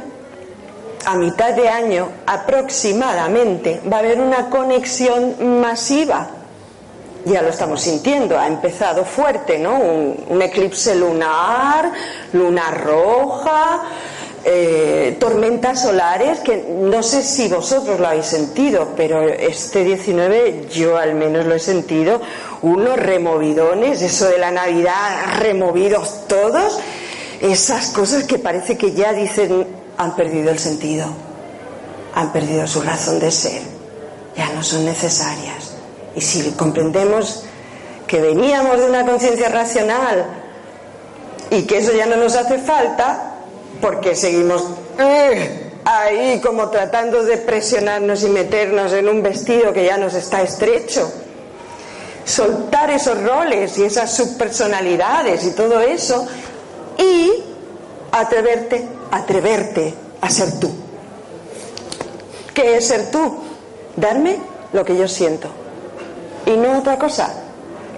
a 1.07 1.15
mitad 1.15 1.55
de 1.55 1.69
año 1.69 2.09
aproximadamente 2.27 3.81
va 3.91 3.99
a 3.99 4.01
haber 4.01 4.21
una 4.21 4.51
conexión 4.51 5.61
masiva. 5.61 6.36
Ya 7.27 7.43
lo 7.43 7.49
estamos 7.49 7.81
sintiendo, 7.81 8.39
ha 8.39 8.47
empezado 8.47 9.05
fuerte, 9.05 9.59
¿no? 9.59 9.81
Un, 9.81 10.41
eclipse 10.41 10.95
lunar, 10.95 11.91
luna 12.33 12.71
roja, 12.71 13.83
eh, 14.45 15.17
tormentas 15.19 15.83
solares, 15.83 16.39
que 16.39 16.57
no 16.57 17.03
sé 17.03 17.25
si 17.25 17.49
vosotros 17.49 17.99
lo 17.99 18.07
habéis 18.07 18.27
sentido, 18.27 18.91
pero 18.97 19.29
este 19.29 19.83
19 19.83 20.69
yo 20.71 20.97
al 20.97 21.17
menos 21.17 21.47
lo 21.47 21.57
he 21.57 21.59
sentido, 21.59 22.21
unos 22.63 22.97
removidones, 22.97 24.03
eso 24.03 24.29
de 24.29 24.39
la 24.39 24.53
Navidad, 24.53 25.41
removidos 25.41 26.29
todos, 26.29 26.79
esas 27.41 27.89
cosas 27.89 28.23
que 28.23 28.39
parece 28.39 28.79
que 28.79 28.93
ya 28.93 29.13
dicen, 29.13 29.67
han 29.99 30.15
perdido 30.15 30.53
el 30.53 30.61
sentido, 30.61 31.07
han 32.15 32.33
perdido 32.33 32.69
su 32.69 32.83
razón 32.83 33.19
de 33.19 33.33
ser, 33.33 33.63
ya 34.37 34.49
no 34.51 34.63
son 34.63 34.85
necesarias. 34.85 35.66
Y 36.17 36.23
si 36.23 36.51
comprendemos 36.53 37.45
que 38.07 38.21
veníamos 38.21 38.79
de 38.79 38.87
una 38.87 39.05
conciencia 39.05 39.51
racional 39.51 40.27
y 41.51 41.65
que 41.65 41.79
eso 41.79 41.93
ya 41.93 42.07
no 42.07 42.17
nos 42.17 42.35
hace 42.35 42.59
falta, 42.59 43.35
porque 43.83 44.17
seguimos 44.17 44.65
eh, 44.99 45.73
ahí 45.85 46.41
como 46.41 46.71
tratando 46.71 47.23
de 47.23 47.37
presionarnos 47.37 48.23
y 48.23 48.31
meternos 48.31 48.95
en 48.95 49.11
un 49.11 49.23
vestido 49.23 49.75
que 49.75 49.85
ya 49.85 49.99
nos 49.99 50.15
está 50.15 50.41
estrecho. 50.41 51.13
Soltar 52.25 52.91
esos 52.91 53.23
roles 53.23 53.77
y 53.77 53.85
esas 53.85 54.11
subpersonalidades 54.17 55.45
y 55.45 55.51
todo 55.51 55.81
eso 55.81 56.27
y 56.99 57.31
atreverte 58.11 58.89
atreverte 59.11 59.95
a 60.23 60.31
ser 60.31 60.59
tú. 60.59 60.71
¿Qué 62.55 62.79
es 62.79 62.89
ser 62.89 63.11
tú? 63.11 63.37
Darme 63.97 64.39
lo 64.73 64.83
que 64.83 64.97
yo 64.97 65.07
siento 65.07 65.66
y 66.47 66.57
no 66.57 66.79
otra 66.79 66.97
cosa. 66.99 67.35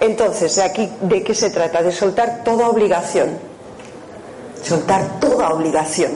Entonces, 0.00 0.58
aquí 0.58 0.88
de 1.00 1.22
qué 1.22 1.34
se 1.34 1.50
trata? 1.50 1.82
De 1.82 1.92
soltar 1.92 2.42
toda 2.44 2.68
obligación. 2.68 3.38
Soltar 4.62 5.20
toda 5.20 5.50
obligación. 5.50 6.12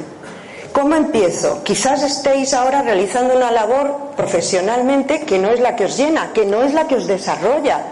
¿Cómo 0.73 0.95
empiezo? 0.95 1.63
Quizás 1.63 2.03
estéis 2.03 2.55
ahora 2.55 2.83
realizando 2.83 3.37
una 3.37 3.51
labor 3.51 4.13
profesionalmente 4.17 5.21
que 5.21 5.39
no 5.39 5.51
es 5.51 5.61
la 5.61 5.77
que 5.77 5.85
os 5.85 5.97
llena, 5.97 6.33
que 6.33 6.47
no 6.47 6.63
es 6.63 6.73
la 6.73 6.87
que 6.89 6.97
os 6.97 7.07
desarrolla, 7.07 7.83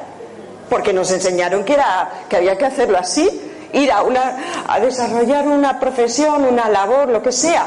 porque 0.71 0.93
nos 0.93 1.11
enseñaron 1.11 1.65
que 1.65 1.75
era 1.75 2.11
que 2.29 2.37
había 2.37 2.57
que 2.57 2.65
hacerlo 2.65 2.97
así 2.97 3.29
ir 3.75 3.93
a, 3.93 4.03
una, 4.03 4.65
a 4.67 4.81
desarrollar 4.81 5.47
una 5.47 5.79
profesión, 5.79 6.45
una 6.45 6.69
labor, 6.69 7.09
lo 7.09 7.23
que 7.23 7.33
sea, 7.33 7.67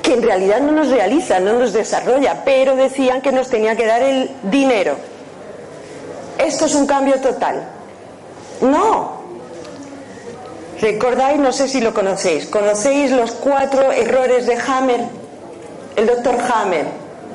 que 0.00 0.14
en 0.14 0.22
realidad 0.22 0.60
no 0.60 0.72
nos 0.72 0.88
realiza, 0.88 1.40
no 1.40 1.54
nos 1.54 1.72
desarrolla, 1.72 2.42
pero 2.44 2.76
decían 2.76 3.20
que 3.20 3.32
nos 3.32 3.48
tenía 3.48 3.74
que 3.74 3.86
dar 3.86 4.02
el 4.02 4.30
dinero. 4.44 4.96
Esto 6.44 6.66
es 6.66 6.74
un 6.74 6.86
cambio 6.86 7.20
total. 7.20 7.62
No. 8.60 9.22
¿Recordáis? 10.80 11.38
No 11.38 11.52
sé 11.52 11.68
si 11.68 11.80
lo 11.80 11.94
conocéis. 11.94 12.46
¿Conocéis 12.46 13.10
los 13.12 13.32
cuatro 13.32 13.92
errores 13.92 14.46
de 14.46 14.56
Hammer? 14.56 15.00
El 15.96 16.06
doctor 16.06 16.36
Hammer, 16.52 16.86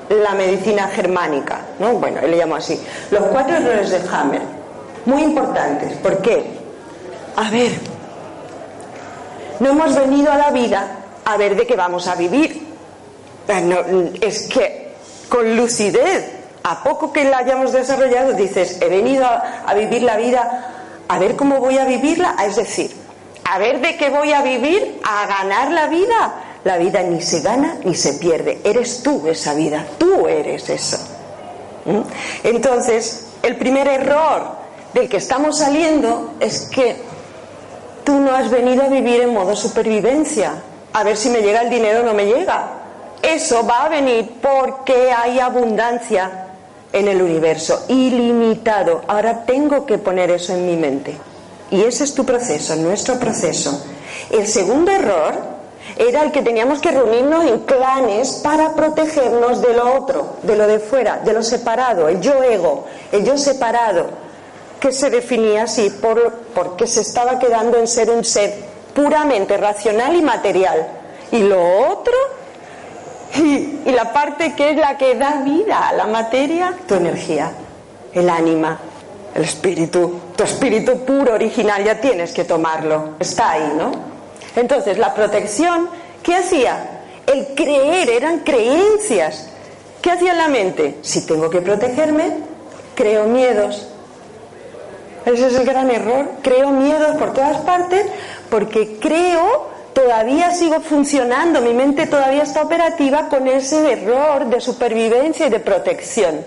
la 0.09 0.33
medicina 0.33 0.87
germánica, 0.87 1.61
¿no? 1.79 1.93
Bueno, 1.93 2.19
él 2.21 2.31
le 2.31 2.37
llamo 2.37 2.55
así. 2.55 2.81
Los 3.11 3.23
cuatro 3.27 3.57
errores 3.57 3.89
de 3.89 4.01
Hammer. 4.11 4.41
Muy 5.05 5.23
importantes. 5.23 5.93
¿Por 5.97 6.21
qué? 6.21 6.57
a 7.37 7.51
ver, 7.51 7.71
no 9.59 9.69
hemos 9.69 9.95
venido 9.95 10.31
a 10.31 10.37
la 10.37 10.49
vida 10.49 10.87
a 11.23 11.37
ver 11.37 11.55
de 11.55 11.67
qué 11.67 11.75
vamos 11.75 12.07
a 12.07 12.15
vivir. 12.15 12.65
Eh, 13.47 14.11
es 14.21 14.47
que 14.47 14.93
con 15.29 15.55
lucidez, 15.55 16.31
a 16.69 16.83
poco 16.83 17.13
que 17.13 17.23
la 17.23 17.39
hayamos 17.39 17.71
desarrollado, 17.71 18.33
dices, 18.33 18.79
he 18.81 18.89
venido 18.89 19.25
a, 19.25 19.73
vivir 19.73 20.03
la 20.03 20.17
vida 20.17 20.73
a 21.07 21.19
ver 21.19 21.35
cómo 21.35 21.59
voy 21.59 21.77
a 21.77 21.85
vivirla, 21.85 22.35
es 22.45 22.55
decir, 22.55 22.95
a 23.45 23.57
ver 23.57 23.81
de 23.81 23.95
qué 23.97 24.09
voy 24.09 24.33
a 24.33 24.41
vivir, 24.41 24.99
a 25.03 25.25
ganar 25.25 25.71
la 25.71 25.87
vida. 25.87 26.43
La 26.63 26.77
vida 26.77 27.01
ni 27.01 27.21
se 27.21 27.39
gana 27.39 27.77
ni 27.85 27.95
se 27.95 28.13
pierde, 28.13 28.59
eres 28.63 29.01
tú 29.01 29.25
esa 29.27 29.53
vida, 29.53 29.85
tú 29.97 30.27
eres 30.27 30.69
eso. 30.69 30.97
¿Mm? 31.85 32.01
Entonces, 32.43 33.27
el 33.41 33.55
primer 33.55 33.87
error 33.87 34.57
del 34.93 35.07
que 35.07 35.17
estamos 35.17 35.59
saliendo 35.59 36.33
es 36.41 36.67
que 36.69 37.07
Tú 38.07 38.21
no 38.21 38.33
has 38.33 38.49
venido 38.49 38.83
a 38.83 38.87
vivir 38.87 39.19
en 39.19 39.33
modo 39.33 39.53
supervivencia, 39.53 40.53
a 40.93 41.03
ver 41.03 41.17
si 41.17 41.29
me 41.29 41.41
llega 41.41 41.59
el 41.59 41.69
dinero 41.69 41.99
o 41.99 42.03
no 42.03 42.13
me 42.13 42.23
llega. 42.25 42.69
Eso 43.21 43.67
va 43.67 43.83
a 43.83 43.89
venir 43.89 44.35
porque 44.41 45.11
hay 45.11 45.41
abundancia 45.41 46.46
en 46.97 47.07
el 47.07 47.21
universo, 47.21 47.85
ilimitado. 47.87 49.01
Ahora 49.07 49.45
tengo 49.45 49.85
que 49.85 49.97
poner 49.97 50.31
eso 50.31 50.53
en 50.53 50.65
mi 50.65 50.75
mente. 50.75 51.17
Y 51.71 51.81
ese 51.81 52.03
es 52.03 52.13
tu 52.13 52.25
proceso, 52.25 52.75
nuestro 52.75 53.19
proceso. 53.19 53.83
El 54.29 54.47
segundo 54.47 54.91
error 54.91 55.57
era 55.97 56.23
el 56.23 56.31
que 56.31 56.41
teníamos 56.41 56.79
que 56.79 56.91
reunirnos 56.91 57.45
en 57.45 57.59
clanes 57.59 58.41
para 58.43 58.73
protegernos 58.73 59.61
de 59.61 59.73
lo 59.73 59.95
otro, 59.95 60.37
de 60.43 60.55
lo 60.55 60.67
de 60.67 60.79
fuera, 60.79 61.21
de 61.23 61.33
lo 61.33 61.43
separado, 61.43 62.07
el 62.07 62.21
yo 62.21 62.43
ego, 62.43 62.85
el 63.11 63.23
yo 63.23 63.37
separado 63.37 64.27
que 64.79 64.91
se 64.91 65.09
definía 65.09 65.63
así 65.63 65.89
por, 65.89 66.33
porque 66.53 66.87
se 66.87 67.01
estaba 67.01 67.39
quedando 67.39 67.77
en 67.77 67.87
ser 67.87 68.09
un 68.11 68.23
ser 68.23 68.53
puramente 68.93 69.57
racional 69.57 70.15
y 70.15 70.21
material. 70.21 70.87
Y 71.31 71.39
lo 71.39 71.89
otro, 71.89 72.13
y, 73.35 73.91
la 73.91 74.13
parte 74.13 74.53
que 74.53 74.71
es 74.71 74.77
la 74.77 74.97
que 74.97 75.15
da 75.15 75.41
vida 75.43 75.89
a 75.89 75.93
la 75.93 76.07
materia, 76.07 76.73
tu 76.87 76.95
energía, 76.95 77.51
el 78.13 78.29
ánima, 78.29 78.79
el 79.33 79.43
espíritu, 79.43 80.19
tu 80.35 80.43
espíritu 80.43 81.05
puro, 81.05 81.33
original, 81.33 81.83
ya 81.83 81.99
tienes 81.99 82.31
que 82.31 82.43
tomarlo, 82.43 83.15
está 83.19 83.51
ahí, 83.51 83.73
¿no? 83.77 83.91
Entonces, 84.55 84.97
la 84.97 85.13
protección, 85.13 85.89
¿qué 86.23 86.35
hacía? 86.35 87.01
El 87.25 87.47
creer, 87.55 88.09
eran 88.09 88.39
creencias. 88.39 89.49
¿Qué 90.01 90.11
hacía 90.11 90.33
la 90.33 90.47
mente? 90.47 90.97
Si 91.01 91.25
tengo 91.25 91.49
que 91.49 91.61
protegerme, 91.61 92.37
creo 92.95 93.25
miedos, 93.25 93.87
ese 95.27 95.47
es 95.47 95.55
el 95.55 95.65
gran 95.65 95.91
error. 95.91 96.29
Creo 96.41 96.71
miedos 96.71 97.17
por 97.17 97.33
todas 97.33 97.57
partes 97.57 98.05
porque 98.49 98.97
creo, 98.99 99.69
todavía 99.97 100.51
sigo 100.51 100.79
funcionando, 100.79 101.59
mi 101.59 101.73
mente 101.73 102.05
todavía 102.05 102.43
está 102.43 102.61
operativa 102.61 103.29
con 103.29 103.47
ese 103.47 103.93
error 103.93 104.45
de 104.45 104.61
supervivencia 104.61 105.47
y 105.47 105.49
de 105.49 105.59
protección. 105.59 106.45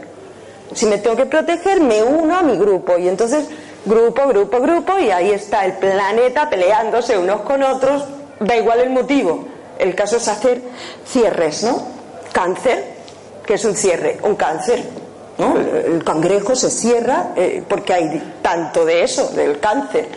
Si 0.73 0.87
me 0.87 0.99
tengo 0.99 1.17
que 1.17 1.27
proteger, 1.27 1.81
me 1.81 2.01
uno 2.01 2.39
a 2.39 2.43
mi 2.43 2.57
grupo 2.57 2.97
y 2.97 3.09
entonces 3.09 3.49
grupo, 3.85 4.29
grupo, 4.29 4.61
grupo 4.61 5.01
y 5.01 5.11
ahí 5.11 5.33
está 5.33 5.65
el 5.65 5.73
planeta 5.73 6.49
peleándose 6.49 7.19
unos 7.19 7.41
con 7.41 7.65
otros, 7.65 8.05
da 8.39 8.57
igual 8.57 8.79
el 8.83 8.91
motivo. 8.91 9.45
El 9.81 9.97
caso 9.97 10.19
es 10.19 10.29
hacer 10.29 10.63
cierres, 11.05 11.65
¿no? 11.65 11.89
Cáncer, 12.31 12.85
que 13.45 13.55
es 13.55 13.65
un 13.65 13.75
cierre, 13.75 14.21
un 14.23 14.37
cáncer 14.37 14.81
el 15.87 16.05
cangrejo 16.05 16.55
se 16.55 16.71
cierra 16.71 17.33
eh, 17.37 17.63
porque 17.67 17.95
hay 17.95 18.35
tanto 18.43 18.85
de 18.85 19.03
eso, 19.03 19.29
del 19.31 19.59
cáncer, 19.59 20.09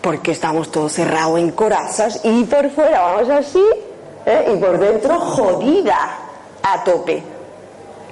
porque 0.00 0.32
estamos 0.32 0.70
todos 0.70 0.92
cerrados 0.92 1.38
en 1.38 1.50
corazas 1.50 2.20
y 2.24 2.44
por 2.44 2.70
fuera 2.70 3.00
vamos 3.00 3.28
así 3.28 3.64
¿eh? 4.26 4.52
y 4.54 4.56
por 4.56 4.78
dentro 4.78 5.18
jodida. 5.20 6.18
a 6.62 6.84
tope. 6.84 7.22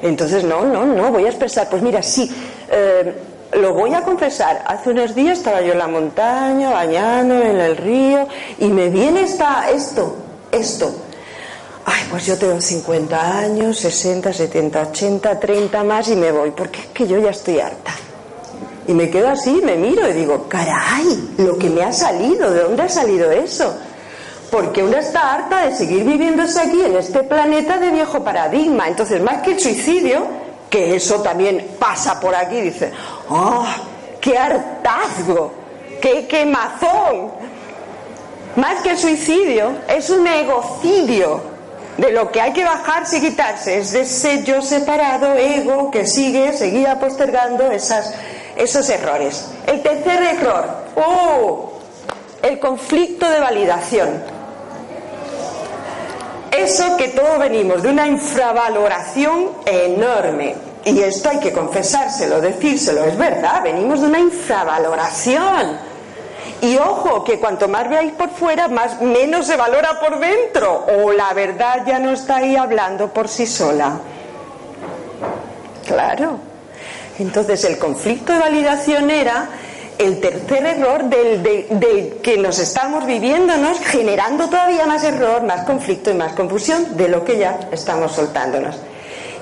Entonces, 0.01 0.45
no, 0.45 0.64
no, 0.64 0.86
no, 0.86 1.11
voy 1.11 1.24
a 1.24 1.28
expresar, 1.28 1.68
pues 1.68 1.82
mira, 1.82 2.03
sí, 2.03 2.30
eh, 2.70 3.14
lo 3.55 3.74
voy 3.74 3.93
a 3.95 4.03
confesar. 4.03 4.62
Hace 4.66 4.91
unos 4.91 5.14
días 5.14 5.39
estaba 5.39 5.61
yo 5.61 5.72
en 5.72 5.78
la 5.78 5.89
montaña, 5.89 6.70
bañando 6.70 7.34
en 7.34 7.61
el 7.61 7.76
río, 7.76 8.28
y 8.59 8.68
me 8.68 8.89
viene 8.89 9.22
esta, 9.22 9.68
esto, 9.70 10.16
esto. 10.53 10.95
Ay, 11.84 12.07
pues 12.11 12.26
yo 12.26 12.39
tengo 12.39 12.61
50 12.61 13.39
años, 13.39 13.78
60, 13.78 14.32
70, 14.32 14.82
80, 14.91 15.41
30 15.41 15.84
más 15.84 16.09
y 16.09 16.16
me 16.16 16.30
voy, 16.30 16.53
porque 16.53 16.80
es 16.80 16.86
que 16.86 17.07
yo 17.07 17.18
ya 17.18 17.30
estoy 17.30 17.59
harta. 17.61 17.93
Y 18.89 18.95
me 18.95 19.11
quedo 19.11 19.28
así, 19.28 19.61
me 19.62 19.76
miro 19.76 20.09
y 20.09 20.14
digo, 20.14 20.49
caray, 20.49 21.34
lo 21.36 21.59
que 21.59 21.68
me 21.68 21.82
ha 21.82 21.93
salido, 21.93 22.51
¿de 22.51 22.62
dónde 22.62 22.84
ha 22.84 22.89
salido 22.89 23.30
eso? 23.30 23.76
Porque 24.51 24.82
uno 24.82 24.97
está 24.97 25.34
harta 25.34 25.66
de 25.66 25.76
seguir 25.76 26.05
viviéndose 26.05 26.59
aquí 26.59 26.80
en 26.80 26.97
este 26.97 27.22
planeta 27.22 27.76
de 27.76 27.91
viejo 27.91 28.24
paradigma. 28.24 28.89
Entonces, 28.89 29.20
más 29.20 29.43
que 29.43 29.53
el 29.53 29.61
suicidio, 29.61 30.26
que 30.70 30.97
eso 30.97 31.20
también 31.20 31.72
pasa 31.78 32.18
por 32.18 32.34
aquí, 32.34 32.62
dice, 32.62 32.91
¡oh, 33.28 33.66
qué 34.22 34.39
hartazgo! 34.39 35.53
¡Qué 36.01 36.26
quemazón! 36.26 37.30
Más 38.57 38.80
que 38.80 38.93
el 38.93 38.99
suicidio, 38.99 39.70
es 39.86 40.09
un 40.09 40.26
egocidio 40.26 41.43
de 41.99 42.11
lo 42.12 42.30
que 42.32 42.41
hay 42.41 42.55
que 42.55 42.64
bajarse 42.64 43.18
y 43.18 43.20
quitarse. 43.20 43.80
Es 43.80 43.93
de 43.93 44.01
ese 44.01 44.45
yo 44.45 44.62
separado, 44.62 45.34
ego, 45.34 45.91
que 45.91 46.07
sigue, 46.07 46.55
seguía 46.55 46.99
postergando 46.99 47.70
esas 47.70 48.14
esos 48.59 48.88
errores. 48.90 49.50
El 49.66 49.80
tercer 49.82 50.22
error, 50.22 50.66
¡oh! 50.96 51.72
el 52.42 52.59
conflicto 52.59 53.28
de 53.28 53.40
validación. 53.40 54.22
Eso 56.50 56.96
que 56.96 57.09
todos 57.09 57.38
venimos 57.38 57.82
de 57.82 57.90
una 57.90 58.06
infravaloración 58.06 59.50
enorme. 59.64 60.56
Y 60.84 61.00
esto 61.00 61.28
hay 61.28 61.38
que 61.38 61.52
confesárselo, 61.52 62.40
decírselo, 62.40 63.04
es 63.04 63.16
verdad, 63.16 63.62
venimos 63.62 64.00
de 64.00 64.06
una 64.06 64.18
infravaloración. 64.18 65.78
Y 66.61 66.76
ojo, 66.78 67.22
que 67.22 67.38
cuanto 67.38 67.68
más 67.68 67.88
veáis 67.88 68.12
por 68.12 68.30
fuera, 68.30 68.66
más 68.66 69.00
menos 69.00 69.46
se 69.46 69.56
valora 69.56 70.00
por 70.00 70.18
dentro. 70.18 70.86
O 70.98 71.12
la 71.12 71.32
verdad 71.32 71.84
ya 71.86 71.98
no 71.98 72.11
está 72.11 72.36
ahí 72.36 72.56
hablando 72.56 73.12
por 73.12 73.28
sí 73.28 73.46
sola. 73.46 74.00
Claro. 75.86 76.47
Entonces 77.19 77.64
el 77.64 77.79
conflicto 77.79 78.33
de 78.33 78.39
validación 78.39 79.11
era 79.11 79.49
el 79.99 80.21
tercer 80.21 80.64
error 80.64 81.05
del, 81.05 82.19
que 82.23 82.39
nos 82.39 82.59
estamos 82.61 83.05
viviéndonos, 83.05 83.81
generando 83.81 84.49
todavía 84.49 84.87
más 84.87 85.03
error, 85.03 85.43
más 85.43 85.64
conflicto 85.64 86.11
y 86.11 86.14
más 86.14 86.33
confusión 86.33 86.97
de 86.97 87.09
lo 87.09 87.25
que 87.25 87.39
ya 87.39 87.59
estamos 87.73 88.12
soltándonos. 88.12 88.77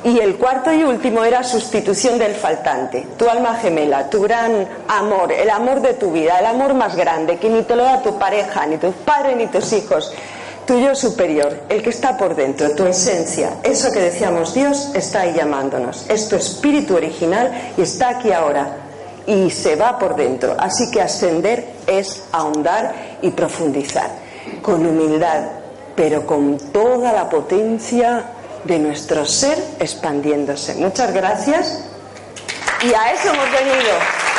Y 0.05 0.19
el 0.21 0.37
cuarto 0.37 0.73
y 0.73 0.85
último 0.85 1.25
era 1.25 1.43
sustitución 1.43 2.19
del 2.19 2.35
faltante, 2.35 3.07
tu 3.19 3.29
alma 3.29 3.57
gemela, 3.57 4.09
tu 4.09 4.23
gran 4.23 4.67
amor, 4.89 5.33
el 5.33 5.51
amor 5.51 5.81
de 5.81 5.95
tu 5.95 6.13
vida, 6.13 6.39
el 6.39 6.47
amor 6.47 6.75
más 6.75 6.95
grande, 6.97 7.39
que 7.39 7.51
ni 7.51 7.63
te 7.63 7.77
lo 7.77 7.83
da 7.83 8.03
tu 8.03 8.19
pareja, 8.19 8.67
ni 8.67 8.77
tus 8.77 8.95
padres, 8.95 9.37
ni 9.37 9.49
tus 9.49 9.73
hijos, 9.73 10.13
tu 10.67 10.79
yo 10.79 10.95
superior, 10.95 11.63
el 11.69 11.83
que 11.83 11.91
está 11.91 12.17
por 12.17 12.35
dentro, 12.35 12.71
tu 12.73 12.85
esencia, 12.87 13.59
eso 13.63 13.91
que 13.93 14.01
decíamos, 14.01 14.53
Dios 14.53 14.91
está 14.95 15.21
ahí 15.21 15.35
llamándonos, 15.35 16.07
es 16.09 16.29
tu 16.29 16.37
espíritu 16.37 16.97
original 16.97 17.73
y 17.77 17.83
está 17.83 18.11
aquí 18.11 18.33
ahora 18.33 18.79
y 19.27 19.51
se 19.51 19.77
va 19.77 19.99
por 19.99 20.17
dentro. 20.17 20.57
Así 20.59 20.91
que 20.91 21.01
ascender 21.01 21.67
es 21.87 22.25
ahondar 22.33 22.95
y 23.23 23.31
profundizar, 23.31 24.11
con 24.63 24.85
humildad, 24.85 25.43
pero 25.95 26.27
con 26.27 26.59
toda 26.73 27.13
la 27.13 27.29
potencia 27.29 28.25
de 28.65 28.79
nuestro 28.79 29.25
ser 29.25 29.59
expandiéndose. 29.79 30.75
Muchas 30.75 31.13
gracias 31.13 31.85
y 32.83 32.93
a 32.93 33.13
eso 33.13 33.33
hemos 33.33 33.51
venido. 33.53 34.36